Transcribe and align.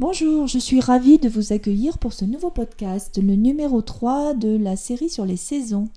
Bonjour, 0.00 0.46
je 0.46 0.60
suis 0.60 0.78
ravie 0.78 1.18
de 1.18 1.28
vous 1.28 1.52
accueillir 1.52 1.98
pour 1.98 2.12
ce 2.12 2.24
nouveau 2.24 2.50
podcast, 2.50 3.20
le 3.20 3.34
numéro 3.34 3.82
3 3.82 4.34
de 4.34 4.56
la 4.56 4.76
série 4.76 5.10
sur 5.10 5.24
les 5.24 5.36
saisons. 5.36 5.88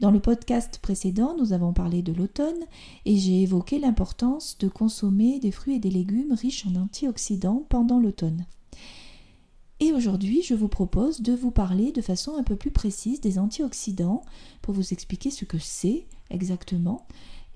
Dans 0.00 0.10
le 0.10 0.18
podcast 0.18 0.78
précédent, 0.80 1.36
nous 1.38 1.52
avons 1.52 1.74
parlé 1.74 2.00
de 2.00 2.14
l'automne 2.14 2.64
et 3.04 3.18
j'ai 3.18 3.42
évoqué 3.42 3.78
l'importance 3.78 4.56
de 4.56 4.68
consommer 4.68 5.40
des 5.40 5.50
fruits 5.50 5.74
et 5.74 5.78
des 5.78 5.90
légumes 5.90 6.32
riches 6.32 6.64
en 6.66 6.74
antioxydants 6.74 7.66
pendant 7.68 8.00
l'automne. 8.00 8.46
Et 9.78 9.92
aujourd'hui, 9.92 10.42
je 10.42 10.54
vous 10.54 10.68
propose 10.68 11.20
de 11.20 11.34
vous 11.34 11.50
parler 11.50 11.92
de 11.92 12.00
façon 12.00 12.36
un 12.38 12.42
peu 12.42 12.56
plus 12.56 12.70
précise 12.70 13.20
des 13.20 13.38
antioxydants 13.38 14.22
pour 14.62 14.72
vous 14.72 14.94
expliquer 14.94 15.30
ce 15.30 15.44
que 15.44 15.58
c'est 15.58 16.06
exactement, 16.30 17.06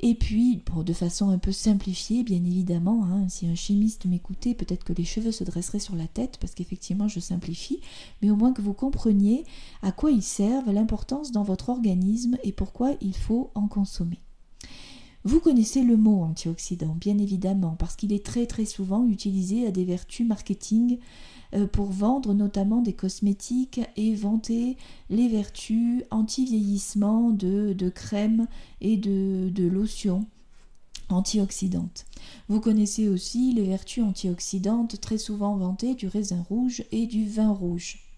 et 0.00 0.14
puis, 0.14 0.62
de 0.84 0.92
façon 0.92 1.30
un 1.30 1.38
peu 1.38 1.52
simplifiée, 1.52 2.24
bien 2.24 2.44
évidemment, 2.44 3.04
hein, 3.04 3.29
si 3.29 3.46
un 3.46 3.54
chimiste 3.54 4.04
m'écoutait, 4.06 4.54
peut-être 4.54 4.84
que 4.84 4.93
les 4.93 5.04
cheveux 5.04 5.32
se 5.32 5.44
dresseraient 5.44 5.79
sur 5.79 5.96
la 5.96 6.06
tête, 6.06 6.36
parce 6.40 6.54
qu'effectivement, 6.54 7.08
je 7.08 7.20
simplifie, 7.20 7.80
mais 8.20 8.30
au 8.30 8.36
moins 8.36 8.53
que 8.53 8.61
vous 8.61 8.75
compreniez 8.75 9.44
à 9.82 9.93
quoi 9.93 10.11
ils 10.11 10.22
servent, 10.22 10.70
l'importance 10.70 11.32
dans 11.32 11.43
votre 11.43 11.68
organisme 11.68 12.36
et 12.43 12.53
pourquoi 12.53 12.93
il 13.00 13.17
faut 13.17 13.50
en 13.54 13.68
consommer. 13.68 14.20
Vous 15.26 15.40
connaissez 15.40 15.82
le 15.82 15.96
mot 15.96 16.22
antioxydant, 16.22 16.94
bien 17.00 17.16
évidemment, 17.16 17.76
parce 17.78 17.96
qu'il 17.96 18.12
est 18.12 18.24
très 18.24 18.44
très 18.44 18.66
souvent 18.66 19.06
utilisé 19.08 19.66
à 19.66 19.70
des 19.70 19.84
vertus 19.84 20.26
marketing 20.26 20.98
euh, 21.54 21.66
pour 21.66 21.86
vendre 21.86 22.34
notamment 22.34 22.82
des 22.82 22.92
cosmétiques 22.92 23.80
et 23.96 24.14
vanter 24.14 24.76
les 25.08 25.28
vertus 25.28 26.02
anti-vieillissement 26.10 27.30
de, 27.30 27.72
de 27.72 27.88
crèmes 27.88 28.46
et 28.82 28.98
de, 28.98 29.48
de 29.48 29.66
lotions 29.66 30.26
antioxydantes. 31.08 32.05
Vous 32.48 32.61
connaissez 32.61 33.08
aussi 33.08 33.55
les 33.55 33.64
vertus 33.64 34.05
antioxydantes 34.05 35.00
très 35.00 35.19
souvent 35.19 35.56
vantées 35.56 35.94
du 35.94 36.06
raisin 36.06 36.44
rouge 36.50 36.84
et 36.92 37.06
du 37.06 37.27
vin 37.27 37.50
rouge. 37.50 38.14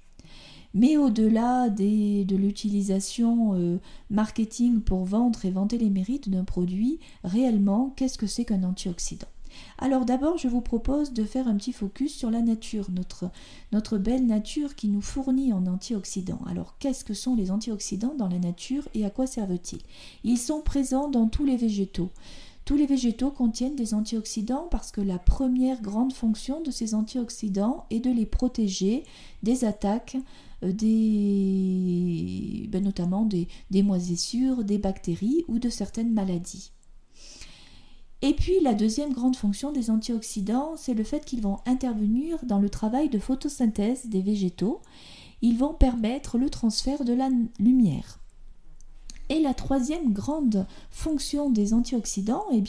Mais 0.76 0.98
au-delà 0.98 1.70
de 1.70 2.36
l'utilisation 2.36 3.54
euh, 3.54 3.78
marketing 4.10 4.82
pour 4.82 5.06
vendre 5.06 5.42
et 5.46 5.50
vanter 5.50 5.78
les 5.78 5.88
mérites 5.88 6.28
d'un 6.28 6.44
produit, 6.44 7.00
réellement, 7.24 7.94
qu'est-ce 7.96 8.18
que 8.18 8.26
c'est 8.26 8.44
qu'un 8.44 8.62
antioxydant? 8.62 9.26
Alors 9.78 10.04
d'abord, 10.04 10.36
je 10.36 10.48
vous 10.48 10.60
propose 10.60 11.14
de 11.14 11.24
faire 11.24 11.48
un 11.48 11.56
petit 11.56 11.72
focus 11.72 12.14
sur 12.14 12.30
la 12.30 12.42
nature, 12.42 12.90
notre, 12.90 13.30
notre 13.72 13.96
belle 13.96 14.26
nature 14.26 14.74
qui 14.74 14.88
nous 14.88 15.00
fournit 15.00 15.54
en 15.54 15.66
antioxydants. 15.66 16.42
Alors 16.46 16.76
qu'est-ce 16.78 17.06
que 17.06 17.14
sont 17.14 17.36
les 17.36 17.50
antioxydants 17.50 18.14
dans 18.18 18.28
la 18.28 18.38
nature 18.38 18.86
et 18.92 19.06
à 19.06 19.10
quoi 19.10 19.26
servent-ils? 19.26 19.80
Ils 20.24 20.36
sont 20.36 20.60
présents 20.60 21.08
dans 21.08 21.26
tous 21.26 21.46
les 21.46 21.56
végétaux. 21.56 22.10
Tous 22.66 22.76
les 22.76 22.86
végétaux 22.86 23.30
contiennent 23.30 23.76
des 23.76 23.94
antioxydants 23.94 24.68
parce 24.70 24.90
que 24.90 25.00
la 25.00 25.18
première 25.18 25.80
grande 25.80 26.12
fonction 26.12 26.60
de 26.60 26.70
ces 26.70 26.94
antioxydants 26.94 27.86
est 27.90 28.00
de 28.00 28.10
les 28.10 28.26
protéger 28.26 29.04
des 29.42 29.64
attaques, 29.64 30.18
des, 30.62 32.68
ben, 32.70 32.82
notamment 32.82 33.26
des, 33.26 33.48
moisissures, 33.82 34.64
des 34.64 34.78
bactéries 34.78 35.44
ou 35.48 35.58
de 35.58 35.68
certaines 35.68 36.12
maladies. 36.12 36.72
Et 38.22 38.32
puis 38.32 38.60
la 38.62 38.74
deuxième 38.74 39.12
grande 39.12 39.36
fonction 39.36 39.72
des 39.72 39.90
antioxydants, 39.90 40.76
c'est 40.76 40.94
le 40.94 41.04
fait 41.04 41.24
qu'ils 41.24 41.42
vont 41.42 41.58
intervenir 41.66 42.44
dans 42.44 42.58
le 42.58 42.70
travail 42.70 43.10
de 43.10 43.18
photosynthèse 43.18 44.06
des 44.06 44.22
végétaux. 44.22 44.80
Ils 45.42 45.58
vont 45.58 45.74
permettre 45.74 46.38
le 46.38 46.48
transfert 46.48 47.04
de 47.04 47.12
la 47.12 47.28
lumière. 47.60 48.18
Et 49.28 49.40
la 49.40 49.54
troisième 49.54 50.12
grande 50.12 50.66
fonction 50.90 51.50
des 51.50 51.74
antioxydants, 51.74 52.44
eh 52.52 52.62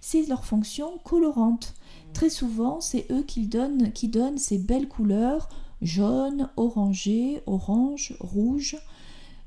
c'est 0.00 0.26
leur 0.26 0.44
fonction 0.44 0.98
colorante. 1.04 1.74
Très 2.12 2.30
souvent, 2.30 2.80
c'est 2.80 3.06
eux 3.10 3.24
qui 3.24 3.48
donnent 3.48 4.38
ces 4.38 4.58
belles 4.58 4.88
couleurs 4.88 5.48
jaune, 5.84 6.50
orangé, 6.56 7.40
orange, 7.46 8.16
rouge 8.18 8.76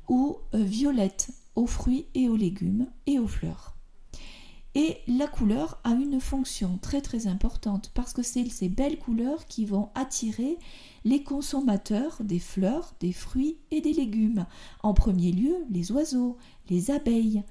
ou 0.08 0.38
euh, 0.54 0.64
violette 0.64 1.30
aux 1.56 1.68
fruits 1.68 2.06
et 2.14 2.30
aux 2.30 2.38
légumes 2.38 2.88
et 3.08 3.20
aux 3.20 3.28
fleurs. 3.28 3.74
Et 4.76 5.00
la 5.08 5.28
couleur 5.28 5.80
a 5.84 5.94
une 5.94 6.22
fonction 6.22 6.78
très 6.80 7.02
très 7.02 7.26
importante 7.26 7.90
parce 7.96 8.14
que 8.14 8.22
c'est 8.22 8.48
ces 8.48 8.70
belles 8.70 9.00
couleurs 9.00 9.48
qui 9.48 9.66
vont 9.66 9.90
attirer 9.96 10.60
les 11.04 11.24
consommateurs 11.24 12.18
des 12.20 12.38
fleurs, 12.38 12.94
des 13.00 13.12
fruits 13.12 13.58
et 13.72 13.82
des 13.82 13.94
légumes. 13.94 14.46
En 14.84 14.94
premier 14.94 15.32
lieu, 15.32 15.56
les 15.72 15.92
oiseaux, 15.92 16.38
les 16.70 16.92
abeilles. 16.92 17.44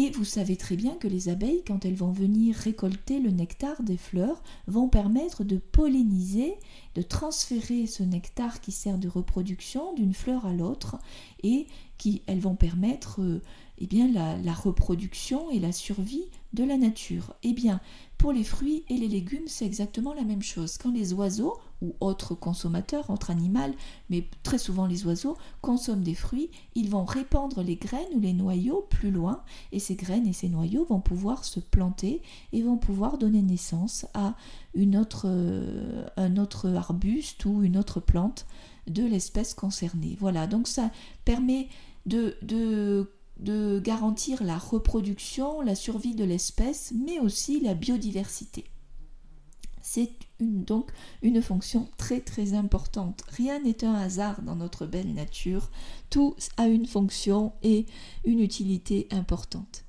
Et 0.00 0.10
vous 0.10 0.24
savez 0.24 0.54
très 0.56 0.76
bien 0.76 0.94
que 0.94 1.08
les 1.08 1.28
abeilles, 1.28 1.64
quand 1.66 1.84
elles 1.84 1.96
vont 1.96 2.12
venir 2.12 2.54
récolter 2.54 3.18
le 3.18 3.32
nectar 3.32 3.82
des 3.82 3.96
fleurs, 3.96 4.44
vont 4.68 4.88
permettre 4.88 5.42
de 5.42 5.56
polliniser, 5.56 6.54
de 6.94 7.02
transférer 7.02 7.88
ce 7.88 8.04
nectar 8.04 8.60
qui 8.60 8.70
sert 8.70 8.96
de 8.96 9.08
reproduction 9.08 9.92
d'une 9.94 10.14
fleur 10.14 10.46
à 10.46 10.52
l'autre 10.52 10.98
et 11.42 11.66
qui 11.96 12.22
elles 12.28 12.38
vont 12.38 12.54
permettre 12.54 13.22
euh, 13.22 13.42
eh 13.78 13.88
bien, 13.88 14.06
la, 14.06 14.52
reproduction 14.52 15.50
et 15.50 15.58
la 15.58 15.72
survie 15.72 16.28
de 16.52 16.62
la 16.62 16.76
nature. 16.76 17.34
Eh 17.42 17.52
bien, 17.52 17.80
pour 18.18 18.30
les 18.30 18.44
fruits 18.44 18.84
et 18.88 18.98
les 18.98 19.08
légumes, 19.08 19.48
c'est 19.48 19.66
exactement 19.66 20.14
la 20.14 20.22
même 20.22 20.42
chose. 20.42 20.78
Quand 20.78 20.92
les 20.92 21.12
oiseaux 21.12 21.58
ou 21.82 21.94
autres 22.00 22.34
consommateurs, 22.34 23.10
autres 23.10 23.30
animaux, 23.30 23.48
mais 24.10 24.26
très 24.42 24.58
souvent 24.58 24.86
les 24.86 25.06
oiseaux, 25.06 25.36
consomment 25.60 26.02
des 26.02 26.14
fruits, 26.14 26.50
ils 26.74 26.90
vont 26.90 27.04
répandre 27.04 27.62
les 27.62 27.76
graines 27.76 28.08
ou 28.14 28.20
les 28.20 28.32
noyaux 28.32 28.86
plus 28.90 29.10
loin, 29.10 29.42
et 29.72 29.78
ces 29.78 29.94
graines 29.94 30.26
et 30.26 30.32
ces 30.32 30.48
noyaux 30.48 30.84
vont 30.84 31.00
pouvoir 31.00 31.44
se 31.44 31.60
planter 31.60 32.22
et 32.52 32.62
vont 32.62 32.78
pouvoir 32.78 33.18
donner 33.18 33.42
naissance 33.42 34.06
à 34.14 34.34
euh, 34.76 36.06
un 36.16 36.36
autre 36.36 36.68
arbuste 36.70 37.44
ou 37.44 37.62
une 37.62 37.76
autre 37.76 38.00
plante 38.00 38.46
de 38.86 39.04
l'espèce 39.04 39.54
concernée. 39.54 40.16
Voilà, 40.18 40.46
donc 40.46 40.68
ça 40.68 40.90
permet 41.24 41.68
de 42.06 43.80
garantir 43.80 44.42
la 44.42 44.58
reproduction, 44.58 45.60
la 45.60 45.74
survie 45.74 46.14
de 46.14 46.24
l'espèce, 46.24 46.92
mais 46.94 47.18
aussi 47.18 47.60
la 47.60 47.74
biodiversité. 47.74 48.64
C'est 49.90 50.10
donc 50.38 50.90
une 51.22 51.40
fonction 51.40 51.88
très 51.96 52.20
très 52.20 52.52
importante. 52.52 53.22
Rien 53.28 53.58
n'est 53.60 53.84
un 53.84 53.94
hasard 53.94 54.42
dans 54.42 54.54
notre 54.54 54.84
belle 54.84 55.14
nature. 55.14 55.70
Tout 56.10 56.36
a 56.58 56.68
une 56.68 56.84
fonction 56.84 57.52
et 57.62 57.86
une 58.26 58.40
utilité 58.40 59.08
importante. 59.10 59.84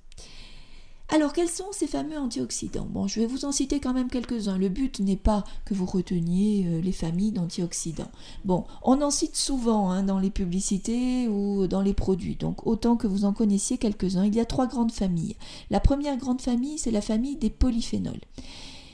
Alors, 1.09 1.33
quels 1.33 1.49
sont 1.49 1.67
ces 1.73 1.85
fameux 1.85 2.17
antioxydants? 2.17 2.87
Bon, 2.89 3.07
je 3.07 3.19
vais 3.19 3.25
vous 3.25 3.43
en 3.43 3.51
citer 3.51 3.81
quand 3.81 3.93
même 3.93 4.09
quelques-uns. 4.09 4.57
Le 4.57 4.69
but 4.69 5.01
n'est 5.01 5.17
pas 5.17 5.43
que 5.65 5.73
vous 5.73 5.85
reteniez 5.85 6.65
euh, 6.65 6.81
les 6.81 6.93
familles 6.93 7.33
d'antioxydants. 7.33 8.11
Bon, 8.45 8.63
on 8.83 9.01
en 9.01 9.11
cite 9.11 9.35
souvent 9.35 9.91
hein, 9.91 10.03
dans 10.03 10.19
les 10.19 10.29
publicités 10.29 11.27
ou 11.27 11.67
dans 11.67 11.81
les 11.81 11.93
produits, 11.93 12.35
donc 12.35 12.65
autant 12.65 12.95
que 12.95 13.07
vous 13.07 13.25
en 13.25 13.33
connaissiez 13.33 13.77
quelques-uns. 13.77 14.25
Il 14.25 14.35
y 14.35 14.39
a 14.39 14.45
trois 14.45 14.67
grandes 14.67 14.93
familles. 14.93 15.35
La 15.69 15.81
première 15.81 16.15
grande 16.15 16.41
famille, 16.41 16.77
c'est 16.77 16.89
la 16.89 17.01
famille 17.01 17.35
des 17.35 17.49
polyphénols. 17.49 18.21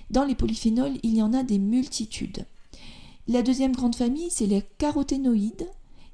Dans 0.10 0.24
les 0.24 0.36
polyphénols, 0.36 0.98
il 1.04 1.16
y 1.16 1.22
en 1.22 1.34
a 1.34 1.44
des 1.44 1.60
multitudes. 1.60 2.46
La 3.28 3.42
deuxième 3.42 3.76
grande 3.76 3.96
famille, 3.96 4.30
c'est 4.30 4.46
les 4.46 4.64
caroténoïdes. 4.78 5.68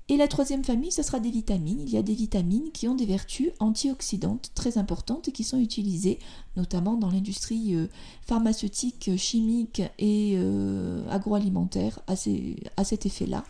Et 0.09 0.17
la 0.17 0.27
troisième 0.27 0.63
famille, 0.63 0.91
ce 0.91 1.03
sera 1.03 1.19
des 1.19 1.29
vitamines. 1.29 1.79
Il 1.81 1.89
y 1.89 1.97
a 1.97 2.01
des 2.01 2.13
vitamines 2.13 2.71
qui 2.73 2.87
ont 2.87 2.95
des 2.95 3.05
vertus 3.05 3.51
antioxydantes 3.59 4.51
très 4.55 4.77
importantes 4.77 5.29
et 5.29 5.31
qui 5.31 5.45
sont 5.45 5.59
utilisées 5.59 6.19
notamment 6.57 6.95
dans 6.95 7.09
l'industrie 7.09 7.75
euh, 7.75 7.87
pharmaceutique, 8.25 9.11
chimique 9.15 9.81
et 9.99 10.33
euh, 10.35 11.07
agroalimentaire 11.09 11.99
à, 12.07 12.15
cet 12.17 13.05
effet-là, 13.05 13.45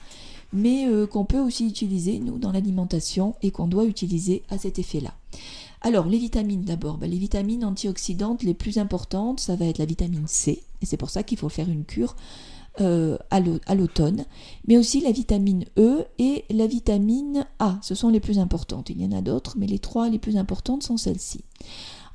mais 0.54 0.86
euh, 0.86 1.08
qu'on 1.08 1.26
peut 1.26 1.40
aussi 1.40 1.66
utiliser, 1.68 2.20
nous, 2.20 2.38
dans 2.38 2.52
l'alimentation 2.52 3.34
et 3.42 3.50
qu'on 3.50 3.68
doit 3.68 3.86
utiliser 3.86 4.44
à 4.50 4.60
cet 4.60 4.78
effet-là. 4.78 5.16
Alors, 5.82 6.06
les 6.06 6.20
vitamines 6.20 6.64
d'abord. 6.64 6.98
Ben, 6.98 7.10
les 7.10 7.18
vitamines 7.18 7.66
antioxydantes 7.66 8.44
les 8.44 8.54
plus 8.54 8.78
importantes, 8.78 9.40
ça 9.40 9.56
va 9.56 9.66
être 9.66 9.80
la 9.80 9.86
vitamine 9.86 10.28
C, 10.28 10.64
et 10.82 10.86
c'est 10.86 10.98
pour 10.98 11.10
ça 11.10 11.24
qu'il 11.24 11.38
faut 11.38 11.50
faire 11.50 11.70
une 11.70 11.86
cure 11.86 12.16
euh, 12.80 13.18
à 13.30 13.76
l'automne, 13.76 14.26
mais 14.66 14.78
aussi 14.78 15.02
la 15.02 15.12
vitamine 15.12 15.66
E 15.78 16.06
et 16.20 16.46
la 16.50 16.68
vitamine 16.68 17.46
A. 17.60 17.78
Ce 17.82 17.96
sont 17.96 18.08
les 18.08 18.22
plus 18.22 18.40
importantes. 18.40 18.90
Il 18.90 19.02
y 19.02 19.06
en 19.06 19.12
a 19.12 19.22
d'autres, 19.22 19.56
mais 19.58 19.68
les 19.68 19.80
trois 19.80 20.08
les 20.08 20.20
plus 20.20 20.38
importantes 20.38 20.84
sont 20.84 20.96
celles-ci. 20.96 21.44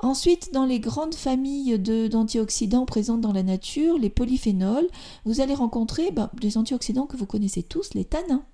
Ensuite, 0.01 0.55
dans 0.55 0.65
les 0.65 0.81
grandes 0.81 1.15
familles 1.15 1.79
d'antioxydants 1.79 2.87
présentes 2.87 3.21
dans 3.21 3.33
la 3.33 3.43
nature, 3.43 3.99
les 3.99 4.11
polyphénols, 4.11 4.89
vous 5.27 5.41
allez 5.41 5.55
rencontrer 5.55 6.11
ben, 6.11 6.31
des 6.41 6.57
antioxydants 6.57 7.07
que 7.07 7.17
vous 7.17 7.27
connaissez 7.27 7.63
tous, 7.63 7.93
les 7.95 8.05
tanins. 8.05 8.45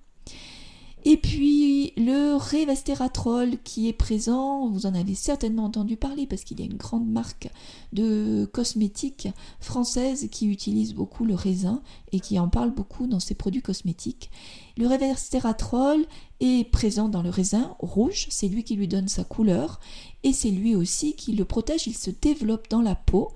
Et 1.04 1.16
puis 1.16 1.92
le 1.96 2.36
révestératrol 2.36 3.56
qui 3.64 3.88
est 3.88 3.92
présent, 3.92 4.68
vous 4.68 4.86
en 4.86 4.94
avez 4.94 5.14
certainement 5.14 5.64
entendu 5.64 5.96
parler 5.96 6.26
parce 6.26 6.44
qu'il 6.44 6.60
y 6.60 6.62
a 6.62 6.66
une 6.66 6.76
grande 6.76 7.08
marque 7.08 7.48
de 7.92 8.48
cosmétiques 8.52 9.28
française 9.58 10.28
qui 10.30 10.46
utilise 10.46 10.94
beaucoup 10.94 11.24
le 11.24 11.34
raisin 11.34 11.82
et 12.12 12.20
qui 12.20 12.38
en 12.38 12.48
parle 12.48 12.70
beaucoup 12.70 13.08
dans 13.08 13.18
ses 13.18 13.34
produits 13.34 13.62
cosmétiques. 13.62 14.30
Le 14.76 14.86
révestératrol 14.86 16.06
est 16.40 16.70
présent 16.70 17.08
dans 17.08 17.22
le 17.22 17.30
raisin 17.30 17.74
rouge, 17.80 18.26
c'est 18.30 18.48
lui 18.48 18.62
qui 18.62 18.76
lui 18.76 18.86
donne 18.86 19.08
sa 19.08 19.24
couleur 19.24 19.80
et 20.22 20.32
c'est 20.32 20.50
lui 20.50 20.76
aussi 20.76 21.14
qui 21.14 21.32
le 21.32 21.44
protège, 21.44 21.88
il 21.88 21.96
se 21.96 22.10
développe 22.10 22.70
dans 22.70 22.82
la 22.82 22.94
peau 22.94 23.32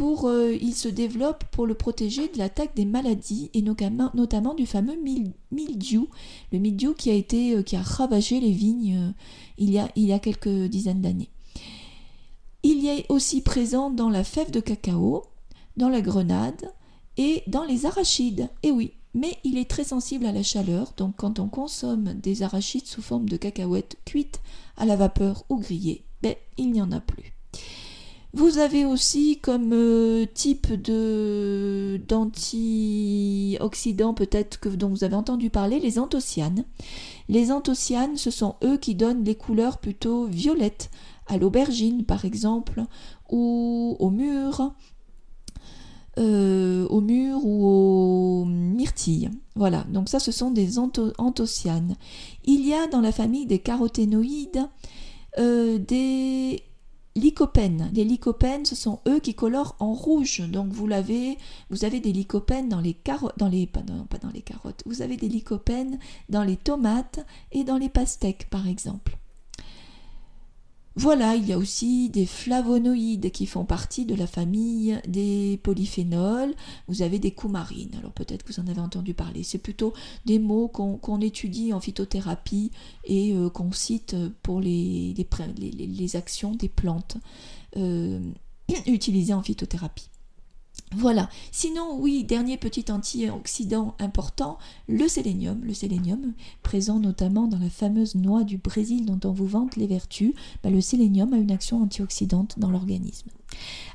euh, 0.00 0.56
il 0.60 0.74
se 0.74 0.88
développe 0.88 1.44
pour 1.50 1.66
le 1.66 1.74
protéger 1.74 2.28
de 2.28 2.38
l'attaque 2.38 2.74
des 2.74 2.84
maladies 2.84 3.50
et 3.54 3.62
notamment, 3.62 4.54
du 4.54 4.66
fameux 4.66 4.98
mildiou, 5.50 6.08
le 6.52 6.58
mildiou 6.58 6.94
qui 6.94 7.10
a 7.10 7.14
euh, 7.14 7.62
ravagé 7.82 8.40
les 8.40 8.52
vignes 8.52 9.14
il, 9.56 9.70
y 9.70 9.78
a, 9.78 9.88
il 9.96 10.04
y 10.04 10.12
a 10.12 10.18
quelques 10.18 10.48
dizaines 10.48 11.02
d'années. 11.02 11.30
Il 12.62 12.78
y 12.78 12.88
est 12.88 13.06
aussi 13.08 13.40
présent 13.40 13.90
dans 13.90 14.10
la 14.10 14.24
fève 14.24 14.50
de 14.50 14.60
cacao, 14.60 15.24
dans 15.76 15.88
la 15.88 16.00
grenade 16.00 16.72
et 17.16 17.42
dans 17.46 17.64
les 17.64 17.86
arachides. 17.86 18.48
Et 18.62 18.70
oui, 18.70 18.92
mais 19.14 19.36
il 19.44 19.58
est 19.58 19.70
très 19.70 19.84
sensible 19.84 20.26
à 20.26 20.32
la 20.32 20.42
chaleur, 20.42 20.92
donc 20.96 21.16
quand 21.16 21.38
on 21.38 21.48
consomme 21.48 22.14
des 22.14 22.42
arachides 22.42 22.86
sous 22.86 23.02
forme 23.02 23.28
de 23.28 23.36
cacahuètes 23.36 23.96
cuites 24.04 24.40
à 24.76 24.84
la 24.84 24.96
vapeur 24.96 25.44
ou 25.48 25.58
grillées, 25.58 26.04
ben, 26.22 26.34
il 26.56 26.72
n'y 26.72 26.82
en 26.82 26.92
a 26.92 27.00
plus. 27.00 27.34
Vous 28.34 28.58
avez 28.58 28.84
aussi 28.84 29.38
comme 29.38 29.72
euh, 29.72 30.26
type 30.34 30.74
de 30.74 31.98
d'antioxydants 32.06 34.12
peut-être 34.12 34.60
que 34.60 34.68
dont 34.68 34.90
vous 34.90 35.02
avez 35.02 35.14
entendu 35.14 35.48
parler 35.48 35.80
les 35.80 35.98
anthocyanes. 35.98 36.66
Les 37.30 37.50
anthocyanes, 37.50 38.18
ce 38.18 38.30
sont 38.30 38.56
eux 38.62 38.76
qui 38.76 38.94
donnent 38.94 39.24
les 39.24 39.34
couleurs 39.34 39.78
plutôt 39.78 40.26
violettes 40.26 40.90
à 41.26 41.38
l'aubergine 41.38 42.04
par 42.04 42.26
exemple 42.26 42.84
ou 43.30 43.96
au 43.98 44.10
mur, 44.10 44.74
euh, 46.18 46.86
au 46.88 47.00
mur 47.00 47.46
ou 47.46 47.66
aux 47.66 48.44
myrtilles. 48.44 49.30
Voilà, 49.54 49.86
donc 49.88 50.10
ça 50.10 50.18
ce 50.18 50.32
sont 50.32 50.50
des 50.50 50.78
anthocyanes. 50.78 51.96
Il 52.44 52.66
y 52.66 52.74
a 52.74 52.88
dans 52.88 53.00
la 53.00 53.12
famille 53.12 53.46
des 53.46 53.58
caroténoïdes 53.58 54.68
euh, 55.38 55.78
des 55.78 56.62
lycopènes. 57.18 57.90
Les 57.92 58.04
lycopènes, 58.04 58.64
ce 58.64 58.74
sont 58.74 59.00
eux 59.06 59.20
qui 59.20 59.34
colorent 59.34 59.76
en 59.78 59.92
rouge. 59.92 60.40
Donc 60.48 60.68
vous 60.68 60.86
l'avez, 60.86 61.36
vous 61.70 61.84
avez 61.84 62.00
des 62.00 62.12
lycopènes 62.12 62.68
dans 62.68 62.80
les 62.80 62.94
carottes, 62.94 63.38
dans 63.38 63.48
les 63.48 63.66
pas 63.66 63.82
dans 63.82 64.30
les 64.32 64.42
carottes. 64.42 64.82
Vous 64.86 65.02
avez 65.02 65.16
des 65.16 65.28
lycopènes 65.28 65.98
dans 66.28 66.44
les 66.44 66.56
tomates 66.56 67.24
et 67.52 67.64
dans 67.64 67.76
les 67.76 67.88
pastèques 67.88 68.48
par 68.50 68.66
exemple. 68.66 69.18
Voilà, 70.98 71.36
il 71.36 71.46
y 71.46 71.52
a 71.52 71.58
aussi 71.58 72.10
des 72.10 72.26
flavonoïdes 72.26 73.30
qui 73.30 73.46
font 73.46 73.64
partie 73.64 74.04
de 74.04 74.16
la 74.16 74.26
famille 74.26 75.00
des 75.06 75.60
polyphénols. 75.62 76.52
Vous 76.88 77.02
avez 77.02 77.20
des 77.20 77.30
coumarines, 77.30 77.94
alors 77.96 78.10
peut-être 78.10 78.42
que 78.42 78.52
vous 78.52 78.58
en 78.58 78.66
avez 78.66 78.80
entendu 78.80 79.14
parler. 79.14 79.44
C'est 79.44 79.58
plutôt 79.58 79.94
des 80.26 80.40
mots 80.40 80.66
qu'on 80.66 81.20
étudie 81.20 81.72
en 81.72 81.78
phytothérapie 81.78 82.72
et 83.04 83.32
euh, 83.32 83.48
qu'on 83.48 83.70
cite 83.70 84.16
pour 84.42 84.60
les, 84.60 85.14
actions 86.14 86.56
des 86.56 86.68
plantes 86.68 87.16
euh, 87.76 88.18
utilisées 88.86 89.34
en 89.34 89.42
phytothérapie. 89.44 90.10
Voilà. 90.96 91.28
Sinon, 91.52 91.98
oui, 91.98 92.24
dernier 92.24 92.56
petit 92.56 92.90
antioxydant 92.90 93.94
important, 93.98 94.58
le 94.88 95.06
sélénium. 95.06 95.62
Le 95.62 95.74
sélénium, 95.74 96.32
présent 96.62 96.98
notamment 96.98 97.46
dans 97.46 97.58
la 97.58 97.68
fameuse 97.68 98.14
noix 98.14 98.42
du 98.42 98.56
Brésil 98.56 99.04
dont 99.04 99.20
on 99.28 99.32
vous 99.32 99.46
vante 99.46 99.76
les 99.76 99.86
vertus, 99.86 100.32
bah, 100.62 100.70
le 100.70 100.80
sélénium 100.80 101.32
a 101.34 101.36
une 101.36 101.50
action 101.50 101.82
antioxydante 101.82 102.58
dans 102.58 102.70
l'organisme. 102.70 103.28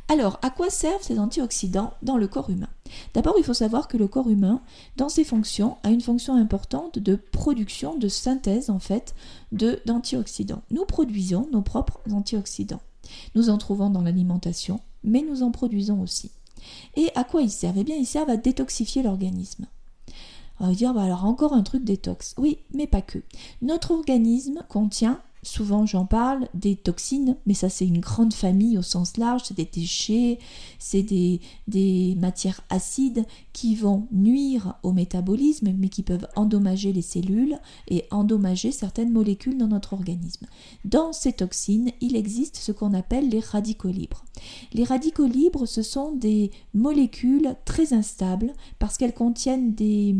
Alors, 0.09 0.37
à 0.41 0.49
quoi 0.49 0.69
servent 0.69 1.01
ces 1.01 1.17
antioxydants 1.17 1.93
dans 2.03 2.17
le 2.17 2.27
corps 2.27 2.49
humain? 2.49 2.69
D'abord, 3.13 3.35
il 3.37 3.43
faut 3.43 3.53
savoir 3.53 3.87
que 3.87 3.97
le 3.97 4.07
corps 4.07 4.29
humain, 4.29 4.61
dans 4.97 5.09
ses 5.09 5.23
fonctions, 5.23 5.77
a 5.83 5.89
une 5.89 6.01
fonction 6.01 6.35
importante 6.35 6.99
de 6.99 7.15
production, 7.15 7.97
de 7.97 8.07
synthèse 8.07 8.69
en 8.69 8.79
fait, 8.79 9.15
d'antioxydants. 9.51 10.61
Nous 10.71 10.85
produisons 10.85 11.47
nos 11.51 11.61
propres 11.61 11.99
antioxydants. 12.11 12.81
Nous 13.35 13.49
en 13.49 13.57
trouvons 13.57 13.89
dans 13.89 14.01
l'alimentation, 14.01 14.79
mais 15.03 15.21
nous 15.21 15.41
en 15.41 15.51
produisons 15.51 16.01
aussi. 16.01 16.31
Et 16.95 17.09
à 17.15 17.23
quoi 17.23 17.41
ils 17.41 17.51
servent? 17.51 17.77
Eh 17.77 17.83
bien, 17.83 17.95
ils 17.95 18.05
servent 18.05 18.29
à 18.29 18.37
détoxifier 18.37 19.03
l'organisme. 19.03 19.67
On 20.59 20.67
va 20.67 20.73
dire, 20.73 20.93
bah 20.93 21.03
alors 21.03 21.25
encore 21.25 21.53
un 21.53 21.63
truc 21.63 21.83
détox. 21.83 22.35
Oui, 22.37 22.59
mais 22.73 22.87
pas 22.87 23.01
que. 23.01 23.19
Notre 23.61 23.91
organisme 23.91 24.63
contient 24.69 25.19
souvent 25.43 25.85
j'en 25.85 26.05
parle, 26.05 26.47
des 26.53 26.75
toxines, 26.75 27.37
mais 27.45 27.53
ça 27.53 27.69
c'est 27.69 27.85
une 27.85 27.99
grande 27.99 28.33
famille 28.33 28.77
au 28.77 28.81
sens 28.81 29.17
large, 29.17 29.43
c'est 29.45 29.57
des 29.57 29.69
déchets, 29.71 30.39
c'est 30.79 31.03
des, 31.03 31.39
matières 32.17 32.61
acides 32.69 33.25
qui 33.51 33.75
vont 33.75 34.07
nuire 34.11 34.75
au 34.83 34.93
métabolisme, 34.93 35.73
mais 35.77 35.89
qui 35.89 36.03
peuvent 36.03 36.27
endommager 36.35 36.93
les 36.93 37.01
cellules 37.01 37.59
et 37.89 38.05
endommager 38.11 38.71
certaines 38.71 39.11
molécules 39.11 39.57
dans 39.57 39.67
notre 39.67 39.93
organisme. 39.93 40.47
Dans 40.85 41.11
ces 41.11 41.33
toxines, 41.33 41.91
il 42.01 42.15
existe 42.15 42.57
ce 42.57 42.71
qu'on 42.71 42.93
appelle 42.93 43.29
les 43.29 43.39
radicaux 43.39 43.89
libres. 43.89 44.23
Les 44.73 44.83
radicaux 44.83 45.27
libres, 45.27 45.65
ce 45.65 45.81
sont 45.81 46.13
des 46.13 46.51
molécules 46.73 47.55
très 47.65 47.93
instables 47.93 48.53
parce 48.79 48.97
qu'elles 48.97 49.13
contiennent 49.13 49.73
des 49.73 50.15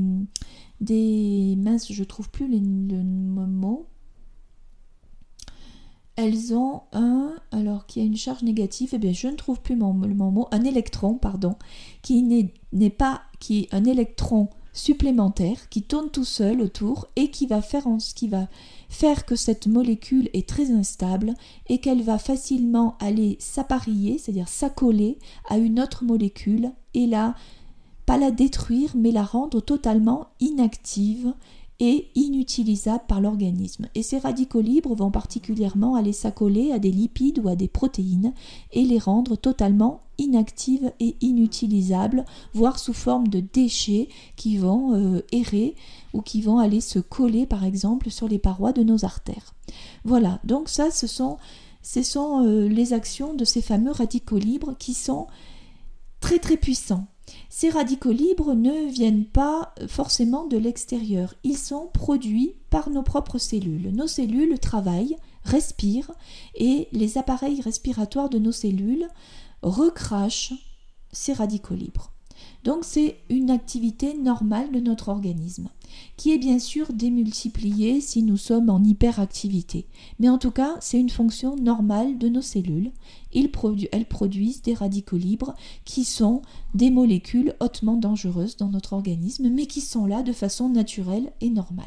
des 0.81 1.56
minces, 1.58 1.92
je 1.92 2.04
trouve 2.04 2.30
plus 2.30 2.48
le 2.48 2.60
mot, 2.60 3.88
elles 6.15 6.54
ont 6.56 6.81
un, 6.92 7.33
alors 7.51 7.86
qui 7.86 8.00
a 8.00 8.04
une 8.04 8.18
charge 8.18 8.44
négative, 8.44 8.92
eh 8.94 8.98
bien 8.98 9.13
je 9.13 9.27
ne 9.27 9.36
trouve 9.36 9.62
plus 9.62 9.75
mon, 9.75 9.94
mot, 9.94 10.48
un 10.51 10.63
électron, 10.63 11.15
pardon, 11.15 11.56
qui 12.01 12.21
n'est 12.21 12.89
pas, 12.89 13.21
qui 13.39 13.62
est 13.62 13.74
un 13.74 13.86
électron 13.86 14.50
supplémentaire 14.74 15.69
qui 15.69 15.83
tourne 15.83 16.10
tout 16.10 16.25
seul 16.25 16.60
autour 16.60 17.07
et 17.15 17.30
qui 17.30 17.45
va 17.45 17.62
faire 17.62 17.88
en, 17.88 17.98
qui 17.98 18.27
va 18.27 18.48
faire 18.89 19.25
que 19.25 19.36
cette 19.36 19.68
molécule 19.68 20.30
est 20.33 20.50
très 20.50 20.71
instable 20.71 21.36
et 21.68 21.77
qu'elle 21.80 22.01
va 22.01 22.18
facilement 22.18 22.98
aller 23.00 23.38
s'appareiller, 23.39 24.18
c'est-à-dire 24.18 24.48
s'accoler 24.48 25.19
à 25.48 25.57
une 25.57 25.80
autre 25.80 26.04
molécule 26.04 26.71
et 26.94 27.06
là, 27.06 27.36
pas 28.06 28.18
la 28.18 28.31
détruire, 28.31 28.92
mais 28.95 29.12
la 29.12 29.24
rendre 29.24 29.62
totalement 29.62 30.27
inactive 30.39 31.33
et 31.80 32.08
inutilisables 32.16 33.04
par 33.08 33.22
l'organisme. 33.22 33.88
Et 33.96 34.04
ces 34.04 34.20
radicaux 34.20 34.62
libres 34.62 34.96
vont 34.96 35.12
particulièrement 35.12 35.96
aller 35.96 36.14
s'accoler 36.14 36.72
à 36.72 36.80
des 36.80 36.92
lipides 36.92 37.40
ou 37.44 37.50
à 37.50 37.56
des 37.56 37.68
protéines 37.68 38.34
et 38.72 38.84
les 38.84 39.00
rendre 39.00 39.36
totalement 39.36 40.02
inactives 40.18 40.92
et 41.00 41.16
inutilisables, 41.22 42.25
voire 42.54 42.78
sous 42.78 42.94
forme 42.94 43.28
de 43.28 43.40
déchets 43.40 44.10
qui 44.36 44.58
vont 44.58 44.96
euh, 44.96 45.25
errer 45.31 45.75
ou 46.14 46.22
qui 46.22 46.42
vont 46.42 46.60
aller 46.60 46.81
se 46.81 47.00
coller 47.00 47.46
par 47.46 47.64
exemple 47.64 48.12
sur 48.12 48.28
les 48.28 48.40
parois 48.40 48.74
de 48.74 48.84
nos 48.84 49.06
artères. 49.06 49.54
Voilà, 50.04 50.40
donc 50.44 50.69
ça 50.69 50.92
ce 50.92 51.08
sont, 51.08 51.38
ce 51.81 52.04
sont 52.04 52.46
euh, 52.46 52.68
les 52.68 52.94
actions 52.94 53.34
de 53.34 53.46
ces 53.46 53.62
fameux 53.62 53.92
radicaux 53.92 54.38
libres 54.38 54.76
qui 54.78 54.94
sont 54.94 55.28
très 56.19 56.40
très 56.40 56.58
puissants 56.58 57.08
ces 57.56 57.70
radicaux 57.70 58.12
libres 58.12 58.56
ne 58.56 58.90
viennent 58.90 59.28
pas 59.28 59.76
forcément 59.88 60.48
de 60.48 60.58
l'extérieur, 60.58 61.36
ils 61.44 61.60
sont 61.60 61.88
produits 61.94 62.56
par 62.72 62.90
nos 62.90 63.04
propres 63.04 63.38
cellules. 63.38 63.92
Nos 63.92 64.07
cellules 64.07 64.57
travaillent, 64.57 65.18
respirent 65.44 66.10
et 66.56 66.88
les 66.92 67.19
appareils 67.19 67.62
respiratoires 67.62 68.30
de 68.30 68.40
nos 68.40 68.52
cellules 68.52 69.07
recrachent 69.62 70.54
ces 71.12 71.33
radicaux 71.33 71.76
libres. 71.76 72.12
Donc 72.63 72.83
c'est 72.83 73.18
une 73.30 73.49
activité 73.49 74.18
normale 74.18 74.71
de 74.71 74.80
notre 74.80 75.09
organisme, 75.09 75.69
qui 76.18 76.31
est 76.31 76.37
bien 76.37 76.59
sûr 76.59 76.94
démultipliée 76.94 78.02
si 78.02 78.23
nous 78.23 78.37
sommes 78.37 78.69
en 78.69 78.83
hyperactivité. 78.83 79.87
Mais 80.19 80.30
en 80.30 80.37
tout 80.37 80.52
cas, 80.52 80.75
c'est 80.80 80.99
une 80.99 81.09
fonction 81.09 81.56
normale 81.56 82.18
de 82.18 82.30
nos 82.30 82.42
cellules. 82.42 82.92
elles 83.33 84.06
produisent 84.06 84.61
des 84.61 84.73
radicaux 84.73 85.18
libres 85.18 85.54
qui 85.85 86.06
sont 86.06 86.42
des 86.73 86.90
molécules 86.90 87.56
hautement 87.59 87.97
dangereuses 87.97 88.57
dans 88.57 88.69
notre 88.69 88.94
organisme, 88.94 89.49
mais 89.49 89.66
qui 89.66 89.81
sont 89.81 90.06
là 90.06 90.23
de 90.23 90.33
façon 90.33 90.69
naturelle 90.69 91.31
et 91.42 91.49
normale. 91.49 91.85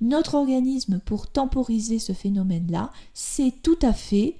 Notre 0.00 0.34
organisme, 0.34 1.00
pour 1.04 1.28
temporiser 1.28 1.98
ce 1.98 2.12
phénomène-là, 2.12 2.90
c'est 3.14 3.52
tout 3.62 3.78
à 3.82 3.92
fait 3.92 4.36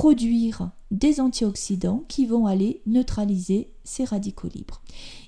produire 0.00 0.70
des 0.90 1.20
antioxydants 1.20 2.04
qui 2.08 2.24
vont 2.24 2.46
aller 2.46 2.80
neutraliser 2.86 3.68
ces 3.84 4.04
radicaux 4.04 4.48
libres. 4.48 4.80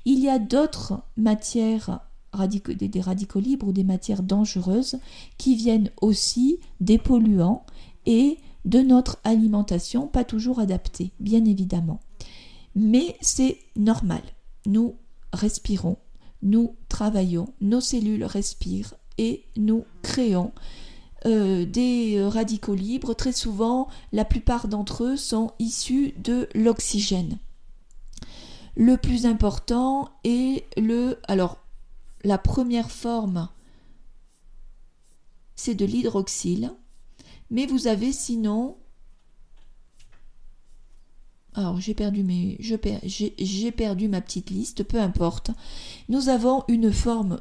Il 0.06 0.18
y 0.18 0.30
a 0.30 0.38
d'autres 0.38 1.02
matières 1.18 2.00
des 2.38 3.00
radicaux 3.02 3.38
libres 3.38 3.68
ou 3.68 3.72
des 3.72 3.84
matières 3.84 4.22
dangereuses 4.22 4.98
qui 5.36 5.56
viennent 5.56 5.90
aussi 6.00 6.58
des 6.80 6.96
polluants 6.96 7.66
et 8.06 8.38
de 8.64 8.78
notre 8.78 9.18
alimentation 9.24 10.06
pas 10.06 10.24
toujours 10.24 10.58
adaptée, 10.58 11.10
bien 11.20 11.44
évidemment. 11.44 12.00
Mais 12.74 13.18
c'est 13.20 13.58
normal. 13.76 14.22
Nous 14.64 14.94
respirons, 15.34 15.98
nous 16.40 16.76
travaillons, 16.88 17.52
nos 17.60 17.82
cellules 17.82 18.24
respirent 18.24 18.94
et 19.18 19.44
nous 19.54 19.84
créons 20.00 20.50
euh, 21.26 21.64
des 21.64 22.22
radicaux 22.24 22.74
libres, 22.74 23.14
très 23.14 23.32
souvent, 23.32 23.88
la 24.12 24.24
plupart 24.24 24.68
d'entre 24.68 25.04
eux 25.04 25.16
sont 25.16 25.52
issus 25.58 26.14
de 26.18 26.48
l'oxygène. 26.54 27.38
Le 28.76 28.96
plus 28.96 29.26
important 29.26 30.10
est 30.24 30.64
le... 30.78 31.18
Alors, 31.28 31.58
la 32.24 32.38
première 32.38 32.90
forme, 32.90 33.48
c'est 35.56 35.74
de 35.74 35.84
l'hydroxyle, 35.84 36.72
mais 37.50 37.66
vous 37.66 37.86
avez 37.86 38.12
sinon 38.12 38.76
alors 41.54 41.78
j'ai 41.80 41.92
perdu, 41.92 42.22
mes, 42.22 42.56
j'ai 42.60 43.72
perdu 43.72 44.08
ma 44.08 44.22
petite 44.22 44.48
liste, 44.48 44.84
peu 44.84 44.98
importe. 44.98 45.50
Nous 46.08 46.30
avons 46.30 46.64
une 46.68 46.90
forme 46.90 47.40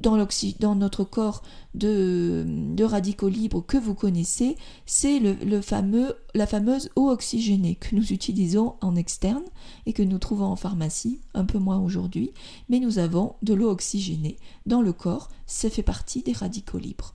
dans, 0.00 0.16
dans 0.60 0.74
notre 0.74 1.04
corps 1.04 1.42
de, 1.74 2.82
radicaux 2.82 3.28
libres 3.28 3.64
que 3.66 3.76
vous 3.76 3.94
connaissez, 3.94 4.56
c'est 4.86 5.18
le, 5.18 5.60
fameux, 5.60 6.14
la 6.34 6.46
fameuse 6.46 6.90
eau 6.96 7.10
oxygénée 7.10 7.74
que 7.76 7.94
nous 7.94 8.12
utilisons 8.12 8.74
en 8.80 8.96
externe 8.96 9.44
et 9.86 9.92
que 9.92 10.02
nous 10.02 10.18
trouvons 10.18 10.46
en 10.46 10.56
pharmacie, 10.56 11.20
un 11.34 11.44
peu 11.44 11.58
moins 11.58 11.78
aujourd'hui, 11.78 12.32
mais 12.68 12.80
nous 12.80 12.98
avons 12.98 13.34
de 13.42 13.54
l'eau 13.54 13.70
oxygénée 13.70 14.38
dans 14.66 14.82
le 14.82 14.92
corps, 14.92 15.28
ça 15.46 15.70
fait 15.70 15.82
partie 15.82 16.22
des 16.22 16.32
radicaux 16.32 16.78
libres 16.78 17.14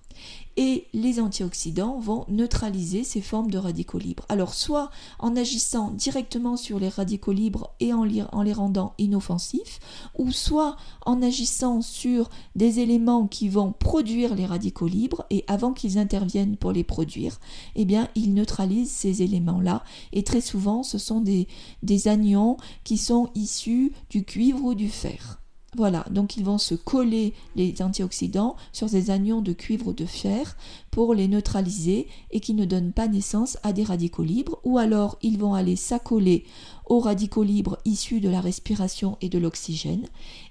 et 0.58 0.88
les 0.94 1.20
antioxydants 1.20 2.00
vont 2.00 2.26
neutraliser 2.30 3.04
ces 3.04 3.22
formes 3.22 3.50
de 3.50 3.58
radicaux 3.58 3.98
libres. 3.98 4.26
Alors 4.30 4.54
soit 4.54 4.90
en 5.20 5.36
agissant 5.36 5.92
directement 5.92 6.58
sur 6.58 6.80
les 6.80 6.90
radicaux 6.90 7.32
libres 7.32 7.74
et 7.80 7.94
en 7.94 8.04
les, 8.04 8.24
en 8.32 8.42
les 8.42 8.54
rendant 8.54 8.94
inoffensifs, 8.98 9.80
ou 10.18 10.32
soit 10.32 10.78
en 11.06 11.22
agissant 11.22 11.82
sur 11.82 12.30
des 12.56 12.80
éléments 12.80 13.28
qui 13.28 13.50
vont 13.50 13.74
produire 13.74 14.36
les 14.36 14.46
radicaux 14.46 14.88
libres 14.88 15.26
et 15.30 15.44
avant 15.48 15.74
qu'ils 15.74 15.98
interviennent 15.98 16.58
pour 16.58 16.72
les 16.72 16.84
produire, 16.84 17.40
eh 17.76 17.86
bien 17.86 18.10
ils 18.16 18.34
neutralisent 18.34 18.92
ces 18.92 19.22
éléments-là 19.22 19.84
et 20.12 20.24
très 20.24 20.42
souvent 20.42 20.84
ce 20.84 20.98
sont 20.98 21.22
des, 21.22 21.48
des 21.82 22.08
anions 22.08 22.58
qui 22.84 22.98
sont 22.98 23.30
issus 23.36 23.92
du 24.10 24.24
cuivre 24.24 24.64
ou 24.64 24.76
du 24.76 24.90
fer. 24.90 25.43
Voilà, 25.76 26.06
donc 26.12 26.38
ils 26.38 26.46
vont 26.46 26.60
se 26.60 26.76
coller 26.76 27.34
les 27.56 27.82
antioxydants 27.82 28.56
sur 28.72 28.90
ces 28.90 29.10
anions 29.10 29.42
de 29.42 29.54
cuivre 29.54 29.88
ou 29.88 29.94
de 29.94 30.06
fer 30.06 30.56
pour 30.92 31.16
les 31.16 31.28
neutraliser 31.28 32.08
et 32.32 32.40
qui 32.40 32.54
ne 32.54 32.66
donnent 32.66 32.92
pas 32.92 33.08
naissance 33.08 33.58
à 33.64 33.74
des 33.74 33.84
radicaux 33.84 34.24
libres, 34.24 34.60
ou 34.64 34.78
alors 34.78 35.18
ils 35.24 35.40
vont 35.40 35.56
aller 35.56 35.76
s'accoler 35.76 36.46
aux 36.86 37.00
radicaux 37.00 37.44
libres 37.44 37.80
issus 37.86 38.20
de 38.20 38.30
la 38.30 38.42
respiration 38.42 39.18
et 39.22 39.30
de 39.30 39.40
l'oxygène 39.40 40.06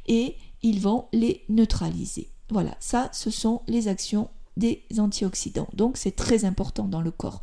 et 0.06 0.36
ils 0.62 0.80
vont 0.80 1.06
les 1.12 1.42
neutraliser. 1.48 2.28
Voilà, 2.50 2.76
ça 2.80 3.08
ce 3.12 3.30
sont 3.30 3.62
les 3.68 3.88
actions 3.88 4.28
des 4.56 4.82
antioxydants. 4.98 5.68
Donc 5.72 5.96
c'est 5.96 6.16
très 6.16 6.44
important 6.44 6.84
dans 6.84 7.00
le 7.00 7.10
corps 7.10 7.42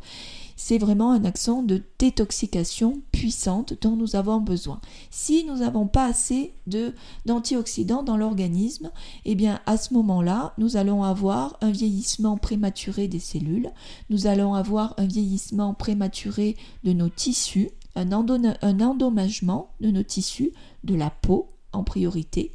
c'est 0.62 0.76
vraiment 0.76 1.12
un 1.12 1.24
accent 1.24 1.62
de 1.62 1.82
détoxication 1.98 3.00
puissante 3.12 3.72
dont 3.80 3.96
nous 3.96 4.14
avons 4.14 4.42
besoin. 4.42 4.78
Si 5.10 5.42
nous 5.44 5.56
n'avons 5.56 5.86
pas 5.86 6.04
assez 6.04 6.52
de, 6.66 6.92
d'antioxydants 7.24 8.02
dans 8.02 8.18
l'organisme, 8.18 8.90
eh 9.24 9.34
bien 9.36 9.60
à 9.64 9.78
ce 9.78 9.94
moment-là, 9.94 10.52
nous 10.58 10.76
allons 10.76 11.02
avoir 11.02 11.56
un 11.62 11.70
vieillissement 11.70 12.36
prématuré 12.36 13.08
des 13.08 13.20
cellules, 13.20 13.70
nous 14.10 14.26
allons 14.26 14.52
avoir 14.52 14.94
un 14.98 15.06
vieillissement 15.06 15.72
prématuré 15.72 16.58
de 16.84 16.92
nos 16.92 17.08
tissus, 17.08 17.70
un, 17.94 18.12
un 18.12 18.80
endommagement 18.80 19.72
de 19.80 19.90
nos 19.90 20.02
tissus, 20.02 20.52
de 20.84 20.94
la 20.94 21.08
peau 21.08 21.48
en 21.72 21.84
priorité. 21.84 22.52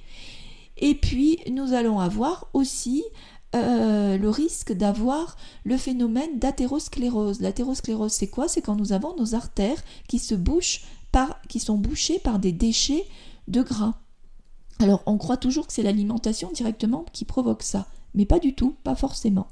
Et 0.77 0.93
puis 0.93 1.39
nous 1.49 1.73
allons 1.73 1.99
avoir 1.99 2.49
aussi 2.53 3.03
euh, 3.55 4.17
le 4.17 4.29
risque 4.29 4.73
d'avoir 4.73 5.37
le 5.63 5.77
phénomène 5.77 6.39
d'athérosclérose. 6.39 7.41
L'athérosclérose, 7.41 8.11
c'est 8.11 8.27
quoi? 8.27 8.47
C'est 8.47 8.61
quand 8.61 8.75
nous 8.75 8.93
avons 8.93 9.15
nos 9.17 9.35
artères 9.35 9.83
qui 10.07 10.19
se 10.19 10.35
bouchent 10.35 10.83
par, 11.11 11.41
qui 11.47 11.59
sont 11.59 11.77
bouchées 11.77 12.19
par 12.19 12.39
des 12.39 12.51
déchets 12.51 13.05
de 13.47 13.61
gras. 13.61 13.95
Alors, 14.79 15.03
on 15.05 15.17
croit 15.17 15.37
toujours 15.37 15.67
que 15.67 15.73
c'est 15.73 15.83
l'alimentation 15.83 16.51
directement 16.51 17.05
qui 17.13 17.23
provoque 17.23 17.63
ça, 17.63 17.87
mais 18.13 18.25
pas 18.25 18.39
du 18.39 18.53
tout, 18.53 18.75
pas 18.83 18.95
forcément. 18.95 19.47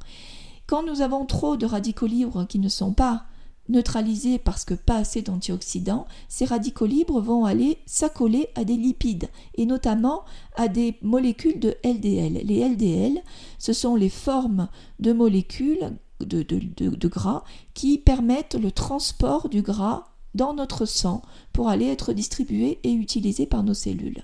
Quand 0.68 0.84
nous 0.84 1.02
avons 1.02 1.26
trop 1.26 1.56
de 1.56 1.66
radicaux 1.66 2.08
libres 2.08 2.46
qui 2.46 2.60
ne 2.60 2.70
sont 2.70 2.94
pas 2.94 3.26
neutralisés 3.70 4.40
parce 4.40 4.66
que 4.66 4.74
pas 4.74 4.98
assez 4.98 5.22
d'antioxydants, 5.22 6.06
ces 6.28 6.46
radicaux 6.46 6.86
libres 6.86 7.22
vont 7.22 7.46
aller 7.46 7.78
s'accoler 7.86 8.50
à 8.56 8.64
des 8.64 8.76
lipides 8.76 9.30
et 9.56 9.66
notamment 9.66 10.26
à 10.56 10.68
des 10.68 10.98
molécules 11.02 11.60
de 11.60 11.76
LDL. 11.84 12.42
Les 12.46 12.68
LDL, 12.68 13.22
ce 13.60 13.74
sont 13.74 13.96
les 13.96 14.10
formes 14.10 14.68
de 15.00 15.14
molécules 15.14 15.98
de, 16.20 16.44
de 16.44 17.08
gras 17.08 17.44
qui 17.74 17.98
permettent 17.98 18.56
le 18.56 18.72
transport 18.72 19.50
du 19.50 19.62
gras 19.62 20.08
dans 20.36 20.54
notre 20.54 20.86
sang 20.86 21.22
pour 21.52 21.70
aller 21.70 21.86
être 21.86 22.14
distribué 22.14 22.80
et 22.84 22.92
utilisé 22.92 23.46
par 23.46 23.64
nos 23.64 23.74
cellules. 23.74 24.24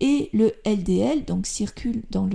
Et 0.00 0.30
le 0.32 0.52
LDL 0.64 1.24
donc 1.24 1.46
circule 1.46 2.02
dans, 2.10 2.28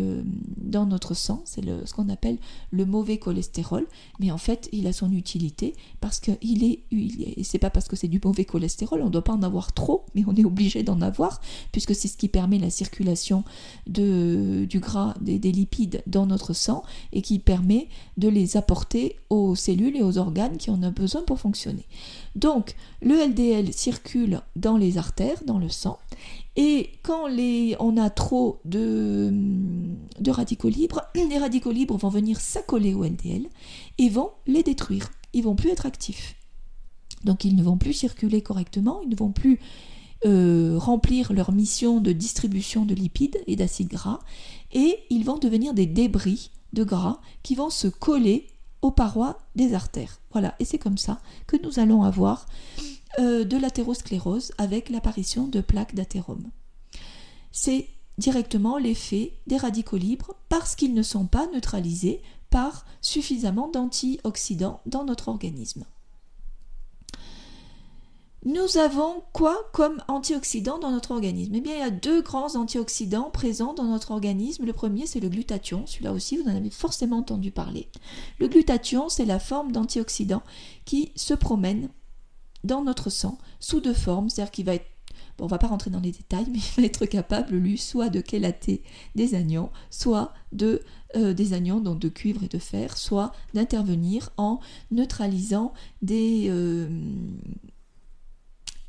notre 0.85 1.13
sang, 1.13 1.41
c'est 1.45 1.63
ce 1.63 1.93
qu'on 1.93 2.09
appelle 2.09 2.37
le 2.71 2.85
mauvais 2.85 3.17
cholestérol, 3.17 3.87
mais 4.19 4.31
en 4.31 4.37
fait 4.37 4.67
il 4.73 4.85
a 4.85 4.93
son 4.93 5.11
utilité 5.13 5.73
parce 6.01 6.19
qu'il 6.19 6.63
est, 6.63 6.79
et 6.91 7.43
c'est 7.43 7.59
pas 7.59 7.69
parce 7.69 7.87
que 7.87 7.95
c'est 7.95 8.09
du 8.09 8.19
mauvais 8.23 8.43
cholestérol, 8.43 9.01
on 9.01 9.05
ne 9.05 9.09
doit 9.11 9.23
pas 9.23 9.33
en 9.33 9.43
avoir 9.43 9.71
trop, 9.71 10.05
mais 10.13 10.23
on 10.27 10.35
est 10.35 10.43
obligé 10.43 10.83
d'en 10.83 11.01
avoir 11.01 11.39
puisque 11.71 11.95
c'est 11.95 12.09
ce 12.09 12.17
qui 12.17 12.27
permet 12.27 12.59
la 12.59 12.69
circulation 12.69 13.45
du 13.87 14.79
gras, 14.79 15.13
des 15.21 15.39
lipides 15.51 16.03
dans 16.05 16.25
notre 16.25 16.51
sang 16.51 16.83
et 17.13 17.21
qui 17.21 17.39
permet 17.39 17.87
de 18.17 18.27
les 18.27 18.57
apporter 18.57 19.15
aux 19.29 19.55
cellules 19.55 19.95
et 19.95 20.03
aux 20.03 20.17
organes 20.17 20.57
qui 20.57 20.69
en 20.69 20.83
ont 20.83 20.91
besoin 20.91 21.21
pour 21.21 21.39
fonctionner. 21.39 21.85
Donc 22.35 22.75
le 23.01 23.15
LDL 23.27 23.73
circule 23.73 24.41
dans 24.55 24.77
les 24.77 24.97
artères, 24.97 25.43
dans 25.45 25.59
le 25.59 25.69
sang, 25.69 25.99
et 26.55 26.91
quand 27.01 27.29
on 27.79 27.97
a 27.97 28.09
trop 28.09 28.59
de, 28.65 29.31
de 30.19 30.31
radicaux 30.31 30.69
libres, 30.69 31.01
les 31.15 31.37
radicaux 31.37 31.71
libres 31.71 31.97
vont 31.97 32.09
venir 32.09 32.39
s'accoler 32.39 32.93
au 32.93 33.03
LDL 33.03 33.47
et 33.97 34.09
vont 34.09 34.31
les 34.45 34.63
détruire. 34.63 35.09
Ils 35.33 35.43
vont 35.43 35.55
plus 35.55 35.71
être 35.71 35.85
actifs. 35.85 36.35
Donc 37.23 37.45
ils 37.45 37.55
ne 37.55 37.63
vont 37.63 37.77
plus 37.77 37.93
circuler 37.93 38.41
correctement, 38.41 39.01
ils 39.03 39.09
ne 39.09 39.15
vont 39.15 39.31
plus 39.31 39.59
euh, 40.25 40.77
remplir 40.77 41.33
leur 41.33 41.51
mission 41.51 41.99
de 41.99 42.11
distribution 42.11 42.85
de 42.85 42.93
lipides 42.93 43.41
et 43.47 43.55
d'acides 43.55 43.89
gras, 43.89 44.19
et 44.71 44.99
ils 45.09 45.25
vont 45.25 45.37
devenir 45.37 45.73
des 45.73 45.85
débris 45.85 46.51
de 46.73 46.83
gras 46.83 47.19
qui 47.41 47.55
vont 47.55 47.69
se 47.69 47.87
coller 47.87 48.47
aux 48.81 48.91
parois 48.91 49.39
des 49.55 49.73
artères. 49.73 50.19
Voilà, 50.31 50.55
et 50.59 50.65
c'est 50.65 50.77
comme 50.77 50.97
ça 50.97 51.19
que 51.47 51.55
nous 51.63 51.79
allons 51.79 52.03
avoir 52.03 52.45
euh, 53.19 53.43
de 53.43 53.57
l'athérosclérose 53.57 54.51
avec 54.57 54.89
l'apparition 54.89 55.47
de 55.47 55.61
plaques 55.61 55.95
d'athérome. 55.95 56.49
C'est 57.51 57.87
directement 58.17 58.77
l'effet 58.77 59.33
des 59.47 59.57
radicaux 59.57 59.97
libres 59.97 60.35
parce 60.49 60.75
qu'ils 60.75 60.93
ne 60.93 61.03
sont 61.03 61.25
pas 61.25 61.47
neutralisés 61.53 62.21
par 62.49 62.85
suffisamment 63.01 63.67
d'antioxydants 63.67 64.81
dans 64.85 65.03
notre 65.03 65.29
organisme. 65.29 65.85
Nous 68.45 68.77
avons 68.77 69.23
quoi 69.31 69.57
comme 69.71 70.03
antioxydants 70.09 70.77
dans 70.77 70.91
notre 70.91 71.11
organisme? 71.11 71.55
Eh 71.55 71.61
bien, 71.61 71.75
il 71.75 71.79
y 71.79 71.83
a 71.83 71.89
deux 71.89 72.21
grands 72.21 72.55
antioxydants 72.55 73.29
présents 73.29 73.73
dans 73.73 73.85
notre 73.85 74.11
organisme. 74.11 74.65
Le 74.65 74.73
premier, 74.73 75.07
c'est 75.07 75.21
le 75.21 75.29
glutathion. 75.29 75.85
Celui-là 75.87 76.11
aussi, 76.11 76.35
vous 76.35 76.49
en 76.49 76.55
avez 76.55 76.69
forcément 76.69 77.19
entendu 77.19 77.51
parler. 77.51 77.87
Le 78.39 78.49
glutathion, 78.49 79.07
c'est 79.07 79.23
la 79.23 79.39
forme 79.39 79.71
d'antioxydant 79.71 80.43
qui 80.83 81.13
se 81.15 81.33
promène 81.33 81.89
dans 82.63 82.83
notre 82.83 83.09
sang 83.09 83.37
sous 83.59 83.81
deux 83.81 83.93
formes, 83.93 84.29
c'est-à-dire 84.29 84.51
qu'il 84.51 84.65
va 84.65 84.75
être 84.75 84.85
Bon, 85.37 85.45
on 85.45 85.47
va 85.47 85.57
pas 85.57 85.67
rentrer 85.67 85.89
dans 85.89 85.99
les 85.99 86.11
détails, 86.11 86.45
mais 86.51 86.59
il 86.59 86.81
va 86.81 86.83
être 86.83 87.05
capable, 87.05 87.55
lui, 87.55 87.77
soit 87.77 88.09
de 88.09 88.23
chélater 88.27 88.83
des 89.15 89.35
anions, 89.35 89.69
soit 89.89 90.33
de 90.51 90.83
euh, 91.15 91.33
des 91.33 91.53
anions, 91.53 91.79
donc 91.79 91.99
de 91.99 92.09
cuivre 92.09 92.43
et 92.43 92.47
de 92.47 92.59
fer, 92.59 92.97
soit 92.97 93.31
d'intervenir 93.53 94.31
en 94.37 94.59
neutralisant 94.91 95.73
des, 96.01 96.47
euh, 96.49 96.87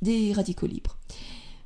des 0.03 0.33
radicaux 0.33 0.67
libres. 0.67 0.99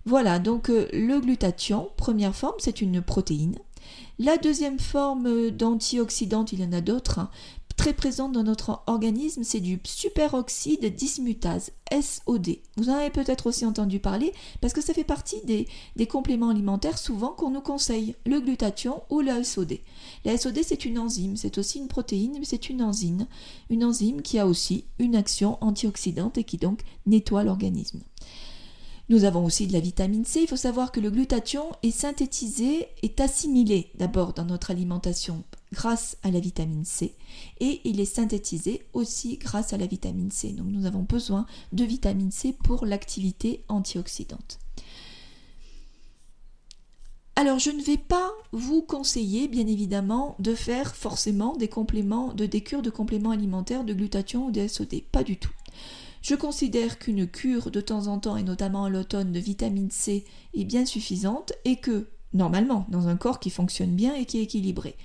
Voilà, 0.04 0.38
donc 0.38 0.70
euh, 0.70 0.88
le 0.92 1.20
glutathion, 1.20 1.90
première 1.96 2.34
forme, 2.34 2.56
c'est 2.58 2.80
une 2.80 3.02
protéine. 3.02 3.58
La 4.18 4.36
deuxième 4.36 4.78
forme 4.78 5.50
d'antioxydant, 5.50 6.44
il 6.46 6.60
y 6.60 6.64
en 6.64 6.72
a 6.72 6.80
d'autres, 6.80 7.20
hein, 7.20 7.30
très 7.78 7.94
présente 7.94 8.32
dans 8.32 8.42
notre 8.42 8.82
organisme, 8.88 9.44
c'est 9.44 9.60
du 9.60 9.80
superoxyde 9.84 10.94
dismutase, 10.96 11.70
SOD. 11.92 12.56
Vous 12.76 12.90
en 12.90 12.94
avez 12.94 13.10
peut-être 13.10 13.46
aussi 13.46 13.64
entendu 13.64 14.00
parler 14.00 14.32
parce 14.60 14.74
que 14.74 14.82
ça 14.82 14.92
fait 14.92 15.04
partie 15.04 15.40
des, 15.44 15.68
des 15.94 16.06
compléments 16.06 16.50
alimentaires 16.50 16.98
souvent 16.98 17.28
qu'on 17.28 17.50
nous 17.50 17.60
conseille, 17.60 18.16
le 18.26 18.40
glutathion 18.40 19.02
ou 19.10 19.20
le 19.20 19.44
SOD. 19.44 19.78
La 20.24 20.36
SOD, 20.36 20.58
c'est 20.64 20.84
une 20.84 20.98
enzyme, 20.98 21.36
c'est 21.36 21.56
aussi 21.56 21.78
une 21.78 21.86
protéine, 21.86 22.36
mais 22.38 22.44
c'est 22.44 22.68
une 22.68 22.82
enzyme, 22.82 23.28
une 23.70 23.84
enzyme 23.84 24.22
qui 24.22 24.40
a 24.40 24.46
aussi 24.46 24.84
une 24.98 25.14
action 25.14 25.56
antioxydante 25.60 26.36
et 26.36 26.44
qui 26.44 26.58
donc 26.58 26.80
nettoie 27.06 27.44
l'organisme. 27.44 28.00
Nous 29.08 29.22
avons 29.22 29.44
aussi 29.44 29.68
de 29.68 29.72
la 29.72 29.80
vitamine 29.80 30.24
C. 30.24 30.40
Il 30.42 30.48
faut 30.48 30.56
savoir 30.56 30.90
que 30.90 31.00
le 31.00 31.10
glutathion 31.10 31.64
est 31.84 31.92
synthétisé, 31.92 32.88
est 33.02 33.20
assimilé 33.20 33.92
d'abord 33.94 34.34
dans 34.34 34.44
notre 34.44 34.72
alimentation 34.72 35.44
grâce 35.72 36.16
à 36.22 36.30
la 36.30 36.40
vitamine 36.40 36.84
C 36.84 37.14
et 37.60 37.80
il 37.84 38.00
est 38.00 38.04
synthétisé 38.04 38.86
aussi 38.92 39.36
grâce 39.38 39.72
à 39.72 39.76
la 39.76 39.86
vitamine 39.86 40.30
C. 40.30 40.52
Donc 40.52 40.66
nous 40.68 40.86
avons 40.86 41.02
besoin 41.02 41.46
de 41.72 41.84
vitamine 41.84 42.30
C 42.30 42.52
pour 42.52 42.86
l'activité 42.86 43.64
antioxydante. 43.68 44.58
Alors 47.36 47.58
je 47.60 47.70
ne 47.70 47.82
vais 47.82 47.98
pas 47.98 48.32
vous 48.50 48.82
conseiller 48.82 49.46
bien 49.46 49.66
évidemment 49.66 50.34
de 50.40 50.54
faire 50.54 50.96
forcément 50.96 51.56
des 51.56 51.68
compléments, 51.68 52.34
de 52.34 52.46
des 52.46 52.62
cures 52.62 52.82
de 52.82 52.90
compléments 52.90 53.30
alimentaires 53.30 53.84
de 53.84 53.94
glutathion 53.94 54.46
ou 54.46 54.50
de 54.50 54.66
SOD, 54.66 55.02
pas 55.12 55.22
du 55.22 55.36
tout. 55.36 55.52
Je 56.22 56.34
considère 56.34 56.98
qu'une 56.98 57.26
cure 57.26 57.70
de 57.70 57.80
temps 57.80 58.08
en 58.08 58.18
temps, 58.18 58.36
et 58.36 58.42
notamment 58.42 58.84
à 58.84 58.90
l'automne, 58.90 59.32
de 59.32 59.38
vitamine 59.38 59.90
C 59.90 60.24
est 60.54 60.64
bien 60.64 60.84
suffisante 60.84 61.52
et 61.64 61.76
que, 61.76 62.08
normalement, 62.34 62.86
dans 62.88 63.08
un 63.08 63.16
corps 63.16 63.40
qui 63.40 63.50
fonctionne 63.50 63.94
bien 63.94 64.14
et 64.14 64.24
qui 64.24 64.38
est 64.38 64.42
équilibré. 64.42 64.96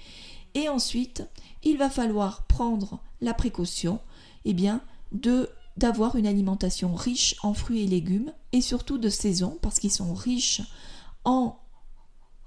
Et 0.55 0.69
ensuite, 0.69 1.23
il 1.63 1.77
va 1.77 1.89
falloir 1.89 2.43
prendre 2.43 2.99
la 3.21 3.33
précaution, 3.33 3.99
eh 4.45 4.55
de 5.11 5.49
d'avoir 5.75 6.15
une 6.15 6.27
alimentation 6.27 6.93
riche 6.93 7.35
en 7.41 7.55
fruits 7.55 7.81
et 7.81 7.87
légumes 7.87 8.31
et 8.51 8.61
surtout 8.61 8.99
de 8.99 9.09
saison 9.09 9.57
parce 9.59 9.79
qu'ils 9.79 9.91
sont 9.91 10.13
riches 10.13 10.61
en 11.25 11.57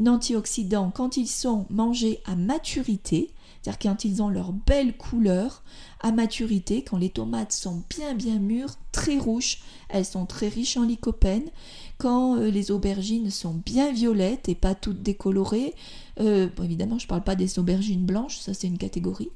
antioxydants 0.05 0.91
quand 0.95 1.17
ils 1.17 1.29
sont 1.29 1.67
mangés 1.71 2.21
à 2.27 2.37
maturité, 2.37 3.33
c'est-à-dire 3.63 3.79
quand 3.79 4.05
ils 4.05 4.23
ont 4.23 4.29
leur 4.29 4.53
belle 4.53 4.97
couleur 4.97 5.65
à 6.01 6.13
maturité, 6.13 6.83
quand 6.83 6.99
les 6.99 7.11
tomates 7.11 7.53
sont 7.53 7.83
bien 7.91 8.15
bien 8.15 8.39
mûres, 8.39 8.77
très 8.93 9.19
rouges, 9.19 9.59
elles 9.89 10.05
sont 10.05 10.27
très 10.27 10.49
riches 10.49 10.77
en 10.77 10.85
lycopène, 10.85 11.51
quand 11.99 12.37
euh, 12.37 12.51
les 12.51 12.71
aubergines 12.71 13.31
sont 13.31 13.55
bien 13.55 13.91
violettes 13.91 14.49
et 14.49 14.55
pas 14.55 14.75
toutes 14.75 15.03
décolorées, 15.03 15.75
euh, 16.21 16.49
évidemment 16.63 16.99
je 16.99 17.07
ne 17.07 17.09
parle 17.09 17.25
pas 17.25 17.35
des 17.35 17.59
aubergines 17.59 18.05
blanches, 18.05 18.39
ça 18.39 18.55
c'est 18.55 18.67
une 18.67 18.79
catégorie, 18.79 19.31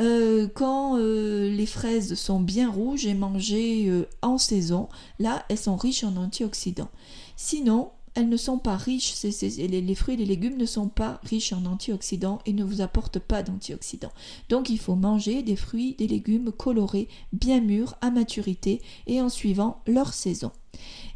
euh, 0.00 0.48
quand 0.54 0.96
les 0.96 1.66
fraises 1.66 2.14
sont 2.14 2.40
bien 2.40 2.70
rouges 2.70 3.06
et 3.06 3.14
mangées 3.14 3.92
en 4.22 4.38
saison, 4.38 4.88
là 5.18 5.44
elles 5.48 5.58
sont 5.58 5.76
riches 5.76 6.04
en 6.04 6.16
antioxydants. 6.16 6.90
Sinon, 7.36 7.90
elles 8.14 8.28
ne 8.28 8.36
sont 8.36 8.58
pas 8.58 8.76
riches, 8.76 9.14
les, 9.22 9.94
fruits 9.94 10.14
et 10.14 10.18
les 10.18 10.24
légumes 10.24 10.56
ne 10.56 10.66
sont 10.66 10.88
pas 10.88 11.20
riches 11.24 11.52
en 11.52 11.64
antioxydants 11.66 12.40
et 12.46 12.52
ne 12.52 12.64
vous 12.64 12.80
apportent 12.80 13.18
pas 13.18 13.42
d'antioxydants. 13.42 14.12
Donc 14.48 14.70
il 14.70 14.78
faut 14.78 14.96
manger 14.96 15.42
des 15.42 15.56
fruits, 15.56 15.94
des 15.98 16.06
légumes 16.06 16.52
colorés, 16.52 17.08
bien 17.32 17.60
mûrs, 17.60 17.94
à 18.00 18.10
maturité 18.10 18.80
et 19.06 19.20
en 19.20 19.28
suivant 19.28 19.82
leur 19.86 20.12
saison. 20.14 20.52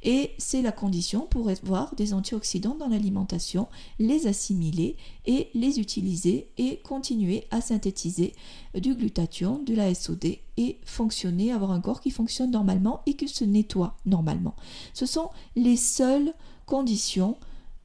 Et 0.03 0.33
c'est 0.39 0.63
la 0.63 0.73
condition 0.73 1.27
pour 1.27 1.49
avoir 1.49 1.95
des 1.95 2.13
antioxydants 2.13 2.75
dans 2.75 2.89
l'alimentation, 2.89 3.69
les 3.99 4.27
assimiler 4.27 4.97
et 5.27 5.49
les 5.55 5.79
utiliser 5.79 6.49
et 6.59 6.79
continuer 6.79 7.45
à 7.51 7.61
synthétiser 7.61 8.33
du 8.75 8.95
glutathion, 8.95 9.63
de 9.65 9.75
la 9.75 9.95
SOD 9.95 10.39
et 10.57 10.79
fonctionner, 10.85 11.53
avoir 11.53 11.71
un 11.71 11.81
corps 11.81 12.01
qui 12.01 12.11
fonctionne 12.11 12.51
normalement 12.51 13.03
et 13.07 13.15
qui 13.15 13.29
se 13.29 13.45
nettoie 13.45 13.97
normalement. 14.05 14.57
Ce 14.93 15.07
sont 15.07 15.31
les 15.55 15.77
seuls 15.77 16.35
conditions 16.66 17.37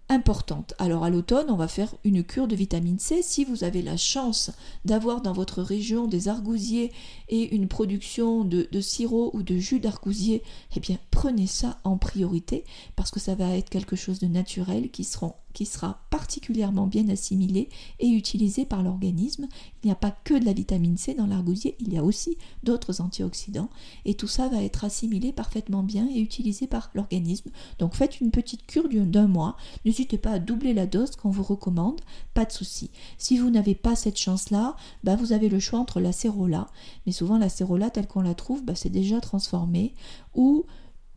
importantes. 0.09 0.73
Alors 0.79 1.03
à 1.03 1.09
l'automne, 1.09 1.47
on 1.49 1.55
va 1.55 1.67
faire 1.67 1.93
une 2.03 2.23
cure 2.23 2.47
de 2.47 2.55
vitamine 2.55 2.99
C. 2.99 3.21
Si 3.21 3.43
vous 3.43 3.63
avez 3.63 3.81
la 3.81 3.97
chance 3.97 4.51
d'avoir 4.85 5.21
dans 5.21 5.33
votre 5.33 5.61
région 5.61 6.07
des 6.07 6.27
argousiers 6.27 6.91
et 7.29 7.55
une 7.55 7.67
production 7.67 8.43
de, 8.43 8.67
sirop 8.79 9.31
ou 9.33 9.43
de 9.43 9.57
jus 9.57 9.79
d'argousier, 9.79 10.43
eh 10.75 10.79
bien 10.79 10.97
prenez 11.11 11.47
ça 11.47 11.79
en 11.83 11.97
priorité 11.97 12.63
parce 12.95 13.11
que 13.11 13.19
ça 13.19 13.35
va 13.35 13.55
être 13.57 13.69
quelque 13.69 13.95
chose 13.95 14.19
de 14.19 14.27
naturel 14.27 14.89
qui 14.89 15.03
seront 15.03 15.33
qui 15.57 15.65
sera 15.65 16.01
particulièrement 16.11 16.85
bien 16.85 17.09
assimilé 17.09 17.69
et 17.99 18.07
utilisé 18.07 18.63
par 18.63 18.83
l'organisme. 18.83 19.47
Il 19.81 19.87
n'y 19.87 19.91
a 19.91 19.95
pas 19.95 20.11
que 20.11 20.35
de 20.35 20.45
la 20.45 20.53
vitamine 20.53 20.97
C 20.97 21.15
dans 21.15 21.25
l'argousier, 21.25 21.75
il 21.79 21.91
y 21.91 21.97
a 21.97 22.03
aussi 22.03 22.37
d'autres 22.61 23.01
antioxydants 23.01 23.71
et 24.05 24.13
tout 24.13 24.27
ça 24.27 24.49
va 24.49 24.61
être 24.61 24.83
assimilé 24.83 25.31
parfaitement 25.31 25.81
bien 25.81 26.07
et 26.13 26.19
utilisé 26.19 26.67
par 26.67 26.91
l'organisme. 26.93 27.49
Donc 27.79 27.95
faites 27.95 28.21
une 28.21 28.29
petite 28.29 28.67
cure 28.67 28.87
d'un 28.87 29.27
mois, 29.27 29.57
n'hésitez 29.83 30.19
pas 30.19 30.33
à 30.33 30.39
doubler 30.39 30.75
la 30.75 30.85
dose 30.85 31.15
qu'on 31.15 31.31
vous 31.31 31.41
recommande, 31.41 32.01
pas 32.35 32.45
de 32.45 32.51
souci. 32.51 32.91
Si 33.17 33.39
vous 33.39 33.49
n'avez 33.49 33.73
pas 33.73 33.95
cette 33.95 34.19
chance-là, 34.19 34.75
bah 35.03 35.15
vous 35.15 35.33
avez 35.33 35.49
le 35.49 35.59
choix 35.59 35.79
entre 35.79 35.99
la 35.99 36.11
cérola, 36.11 36.67
mais 37.07 37.11
souvent 37.17 37.37
la 37.37 37.49
cérola 37.49 37.89
telle 37.89 38.07
qu'on 38.07 38.21
la 38.21 38.35
trouve, 38.35 38.63
bah 38.63 38.75
c'est 38.75 38.89
déjà 38.89 39.19
transformé, 39.19 39.93
ou 40.35 40.65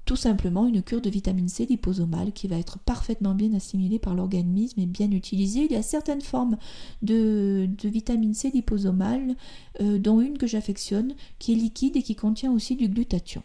tout 0.06 0.16
simplement 0.16 0.66
une 0.66 0.82
cure 0.82 1.00
de 1.00 1.10
vitamine 1.10 1.48
C 1.48 1.66
liposomale 1.66 2.32
qui 2.32 2.48
va 2.48 2.56
être 2.56 2.78
parfaitement 2.80 3.34
bien 3.34 3.52
assimilée 3.54 4.00
par 4.00 4.14
l'organisme 4.14 4.80
et 4.80 4.86
bien 4.86 5.10
utilisée. 5.12 5.66
Il 5.66 5.72
y 5.72 5.76
a 5.76 5.82
certaines 5.82 6.22
formes 6.22 6.56
de, 7.02 7.68
vitamine 7.84 8.34
C 8.34 8.50
liposomale, 8.52 9.36
euh, 9.80 9.98
dont 9.98 10.20
une 10.20 10.38
que 10.38 10.48
j'affectionne, 10.48 11.14
qui 11.38 11.52
est 11.52 11.56
liquide 11.56 11.96
et 11.96 12.02
qui 12.02 12.16
contient 12.16 12.50
aussi 12.50 12.74
du 12.74 12.88
glutathion. 12.88 13.42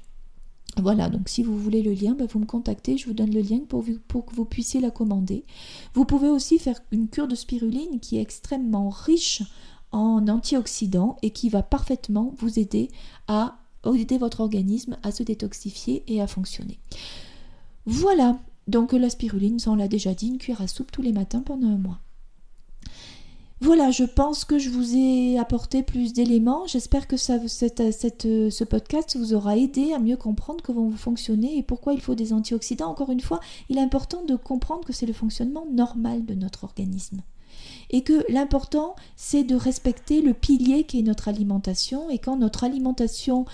Voilà, 0.82 1.08
donc 1.08 1.30
si 1.30 1.44
vous 1.44 1.58
voulez 1.58 1.82
le 1.82 1.94
lien, 1.94 2.16
bah, 2.18 2.26
vous 2.28 2.40
me 2.40 2.46
contactez, 2.46 2.98
je 2.98 3.06
vous 3.06 3.14
donne 3.14 3.34
le 3.34 3.42
lien 3.42 3.60
pour, 3.70 3.86
que 3.86 4.36
vous 4.36 4.46
puissiez 4.46 4.82
la 4.82 4.92
commander. 4.92 5.46
Vous 5.94 6.06
pouvez 6.06 6.30
aussi 6.30 6.60
faire 6.60 6.80
une 6.92 7.08
cure 7.08 7.28
de 7.28 7.36
spiruline 7.36 8.00
qui 8.02 8.18
est 8.18 8.22
extrêmement 8.22 8.90
riche 8.90 9.44
en 9.96 10.28
antioxydants 10.28 11.16
et 11.22 11.32
qui 11.32 11.50
va 11.50 11.64
parfaitement 11.64 12.34
vous 12.38 12.60
aider 12.60 12.92
à 13.28 13.58
aider 13.96 14.18
votre 14.18 14.42
organisme 14.42 14.98
à 15.04 15.12
se 15.12 15.24
détoxifier 15.24 16.04
et 16.08 16.22
à 16.22 16.28
fonctionner. 16.28 16.80
Voilà, 17.86 18.40
donc 18.68 18.94
la 18.94 19.10
spiruline, 19.10 19.60
on 19.68 19.76
l'a 19.76 19.88
déjà 19.88 20.14
dit, 20.14 20.28
une 20.28 20.38
cuillère 20.40 20.62
à 20.62 20.68
soupe 20.68 20.92
tous 20.92 21.04
les 21.04 21.14
matins 21.14 21.42
pendant 21.42 21.68
un 21.68 21.78
mois. 21.78 22.00
Voilà, 23.62 23.92
je 23.92 24.04
pense 24.04 24.44
que 24.44 24.60
je 24.60 24.70
vous 24.70 24.98
ai 24.98 25.40
apporté 25.40 25.82
plus 25.82 26.14
d'éléments. 26.14 26.68
J'espère 26.68 27.08
que 27.08 27.16
ce 27.16 28.64
podcast 28.64 29.16
vous 29.18 29.34
aura 29.34 29.56
aidé 29.56 29.94
à 29.94 30.00
mieux 30.00 30.18
comprendre 30.18 30.64
comment 30.64 30.90
vous 30.90 30.98
fonctionnez 30.98 31.58
et 31.58 31.64
pourquoi 31.64 31.94
il 31.94 32.02
faut 32.02 32.16
des 32.16 32.34
antioxydants. 32.34 32.90
Encore 32.90 33.12
une 33.12 33.22
fois, 33.22 33.40
il 33.70 33.78
est 33.78 33.82
important 33.82 34.26
de 34.26 34.36
comprendre 34.36 34.84
que 34.84 34.94
c'est 34.94 35.06
le 35.06 35.14
fonctionnement 35.14 35.66
normal 35.72 36.26
de 36.26 36.34
notre 36.34 36.66
organisme 36.66 37.22
et 37.90 38.02
que 38.02 38.26
l'important 38.32 38.96
c'est 39.16 39.44
de 39.44 39.56
respecter 39.56 40.22
le 40.22 40.34
pilier 40.34 40.84
qui 40.84 41.00
est 41.00 41.04
notre 41.04 41.28
alimentation 41.28 42.10
et 42.10 42.20
quand 42.20 42.38
notre 42.38 42.64
alimentation 42.64 43.46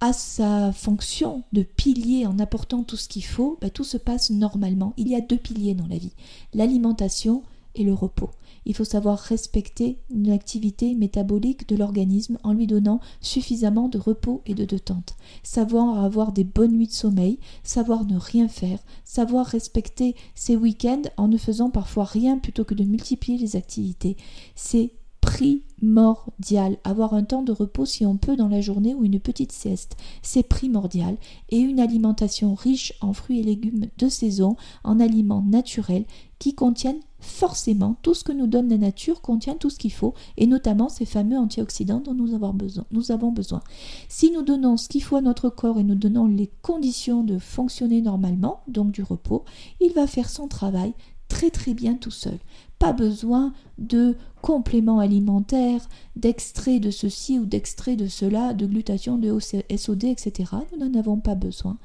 a 0.00 0.12
sa 0.12 0.72
fonction 0.72 1.44
de 1.52 1.62
pilier 1.62 2.26
en 2.26 2.40
apportant 2.40 2.82
tout 2.82 2.96
ce 2.96 3.08
qu'il 3.08 3.24
faut, 3.24 3.56
bah, 3.60 3.70
tout 3.70 3.84
se 3.84 3.96
passe 3.96 4.30
normalement. 4.30 4.94
Il 4.96 5.06
y 5.06 5.14
a 5.14 5.20
deux 5.20 5.36
piliers 5.36 5.74
dans 5.74 5.86
la 5.86 5.96
vie, 5.96 6.12
l'alimentation 6.54 7.44
et 7.74 7.84
le 7.84 7.94
repos. 7.94 8.30
Il 8.64 8.74
faut 8.74 8.84
savoir 8.84 9.18
respecter 9.18 9.98
une 10.10 10.30
activité 10.30 10.94
métabolique 10.94 11.68
de 11.68 11.76
l'organisme 11.76 12.38
en 12.44 12.52
lui 12.52 12.66
donnant 12.66 13.00
suffisamment 13.20 13.88
de 13.88 13.98
repos 13.98 14.42
et 14.46 14.54
de 14.54 14.64
détente. 14.64 15.16
Savoir 15.42 16.04
avoir 16.04 16.32
des 16.32 16.44
bonnes 16.44 16.72
nuits 16.72 16.86
de 16.86 16.92
sommeil, 16.92 17.38
savoir 17.64 18.04
ne 18.04 18.16
rien 18.16 18.48
faire, 18.48 18.78
savoir 19.04 19.46
respecter 19.46 20.14
ses 20.34 20.56
week-ends 20.56 21.02
en 21.16 21.28
ne 21.28 21.38
faisant 21.38 21.70
parfois 21.70 22.04
rien 22.04 22.38
plutôt 22.38 22.64
que 22.64 22.74
de 22.74 22.84
multiplier 22.84 23.38
les 23.38 23.56
activités. 23.56 24.16
C'est 24.54 24.92
primordial. 25.22 26.76
Avoir 26.84 27.14
un 27.14 27.24
temps 27.24 27.42
de 27.42 27.52
repos 27.52 27.86
si 27.86 28.04
on 28.04 28.16
peut 28.16 28.36
dans 28.36 28.48
la 28.48 28.60
journée 28.60 28.94
ou 28.94 29.04
une 29.04 29.20
petite 29.20 29.52
sieste, 29.52 29.96
c'est 30.20 30.42
primordial. 30.42 31.16
Et 31.48 31.58
une 31.58 31.80
alimentation 31.80 32.54
riche 32.54 32.92
en 33.00 33.12
fruits 33.14 33.40
et 33.40 33.44
légumes 33.44 33.86
de 33.96 34.08
saison, 34.08 34.56
en 34.84 35.00
aliments 35.00 35.42
naturels 35.42 36.04
qui 36.38 36.54
contiennent 36.54 37.00
forcément 37.22 37.96
tout 38.02 38.14
ce 38.14 38.24
que 38.24 38.32
nous 38.32 38.46
donne 38.46 38.68
la 38.68 38.76
nature 38.76 39.22
contient 39.22 39.54
tout 39.54 39.70
ce 39.70 39.78
qu'il 39.78 39.92
faut 39.92 40.12
et 40.36 40.46
notamment 40.46 40.88
ces 40.88 41.04
fameux 41.04 41.38
antioxydants 41.38 42.00
dont 42.00 42.14
nous 42.14 42.34
avons 42.34 43.32
besoin. 43.32 43.62
Si 44.08 44.30
nous 44.30 44.42
donnons 44.42 44.76
ce 44.76 44.88
qu'il 44.88 45.02
faut 45.02 45.16
à 45.16 45.22
notre 45.22 45.48
corps 45.48 45.78
et 45.78 45.84
nous 45.84 45.94
donnons 45.94 46.26
les 46.26 46.50
conditions 46.62 47.22
de 47.22 47.38
fonctionner 47.38 48.02
normalement, 48.02 48.60
donc 48.68 48.90
du 48.90 49.02
repos, 49.02 49.44
il 49.80 49.92
va 49.92 50.06
faire 50.06 50.28
son 50.28 50.48
travail 50.48 50.92
très 51.28 51.50
très 51.50 51.72
bien 51.72 51.94
tout 51.94 52.10
seul. 52.10 52.38
Pas 52.78 52.92
besoin 52.92 53.52
de 53.78 54.16
compléments 54.42 54.98
alimentaires, 54.98 55.88
d'extraits 56.16 56.82
de 56.82 56.90
ceci 56.90 57.38
ou 57.38 57.46
d'extraits 57.46 57.98
de 57.98 58.08
cela, 58.08 58.52
de 58.52 58.66
glutation, 58.66 59.16
de 59.16 59.38
SOD, 59.38 60.04
etc. 60.04 60.50
Nous 60.72 60.84
n'en 60.84 60.98
avons 60.98 61.18
pas 61.18 61.36
besoin. 61.36 61.78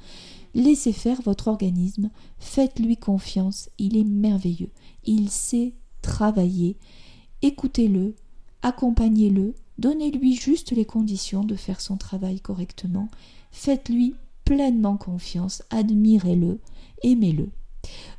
Laissez 0.56 0.94
faire 0.94 1.22
votre 1.22 1.48
organisme, 1.48 2.10
faites-lui 2.40 2.98
confiance, 2.98 3.70
il 3.78 3.98
est 3.98 4.04
merveilleux, 4.04 4.72
il 5.06 5.30
sait 5.30 5.74
travailler. 6.02 6.78
Écoutez-le, 7.42 8.16
accompagnez-le, 8.62 9.54
donnez-lui 9.78 10.36
juste 10.36 10.72
les 10.72 10.86
conditions 10.86 11.44
de 11.44 11.56
faire 11.56 11.82
son 11.82 11.98
travail 11.98 12.40
correctement, 12.40 13.10
faites-lui 13.52 14.16
pleinement 14.46 14.98
confiance, 14.98 15.64
admirez-le, 15.70 16.60
aimez-le. 17.04 17.50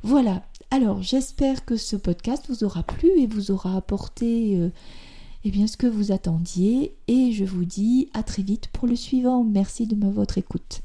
Voilà, 0.03 0.43
alors 0.71 1.01
j'espère 1.01 1.65
que 1.65 1.75
ce 1.75 1.95
podcast 1.95 2.45
vous 2.49 2.63
aura 2.63 2.83
plu 2.83 3.09
et 3.17 3.27
vous 3.27 3.51
aura 3.51 3.75
apporté 3.75 4.57
euh, 4.57 4.69
eh 5.43 5.51
bien, 5.51 5.67
ce 5.67 5.77
que 5.77 5.87
vous 5.87 6.11
attendiez. 6.11 6.95
Et 7.07 7.31
je 7.31 7.45
vous 7.45 7.65
dis 7.65 8.09
à 8.13 8.23
très 8.23 8.43
vite 8.43 8.67
pour 8.67 8.87
le 8.87 8.95
suivant. 8.95 9.43
Merci 9.43 9.87
de 9.87 9.95
votre 10.11 10.37
écoute. 10.37 10.81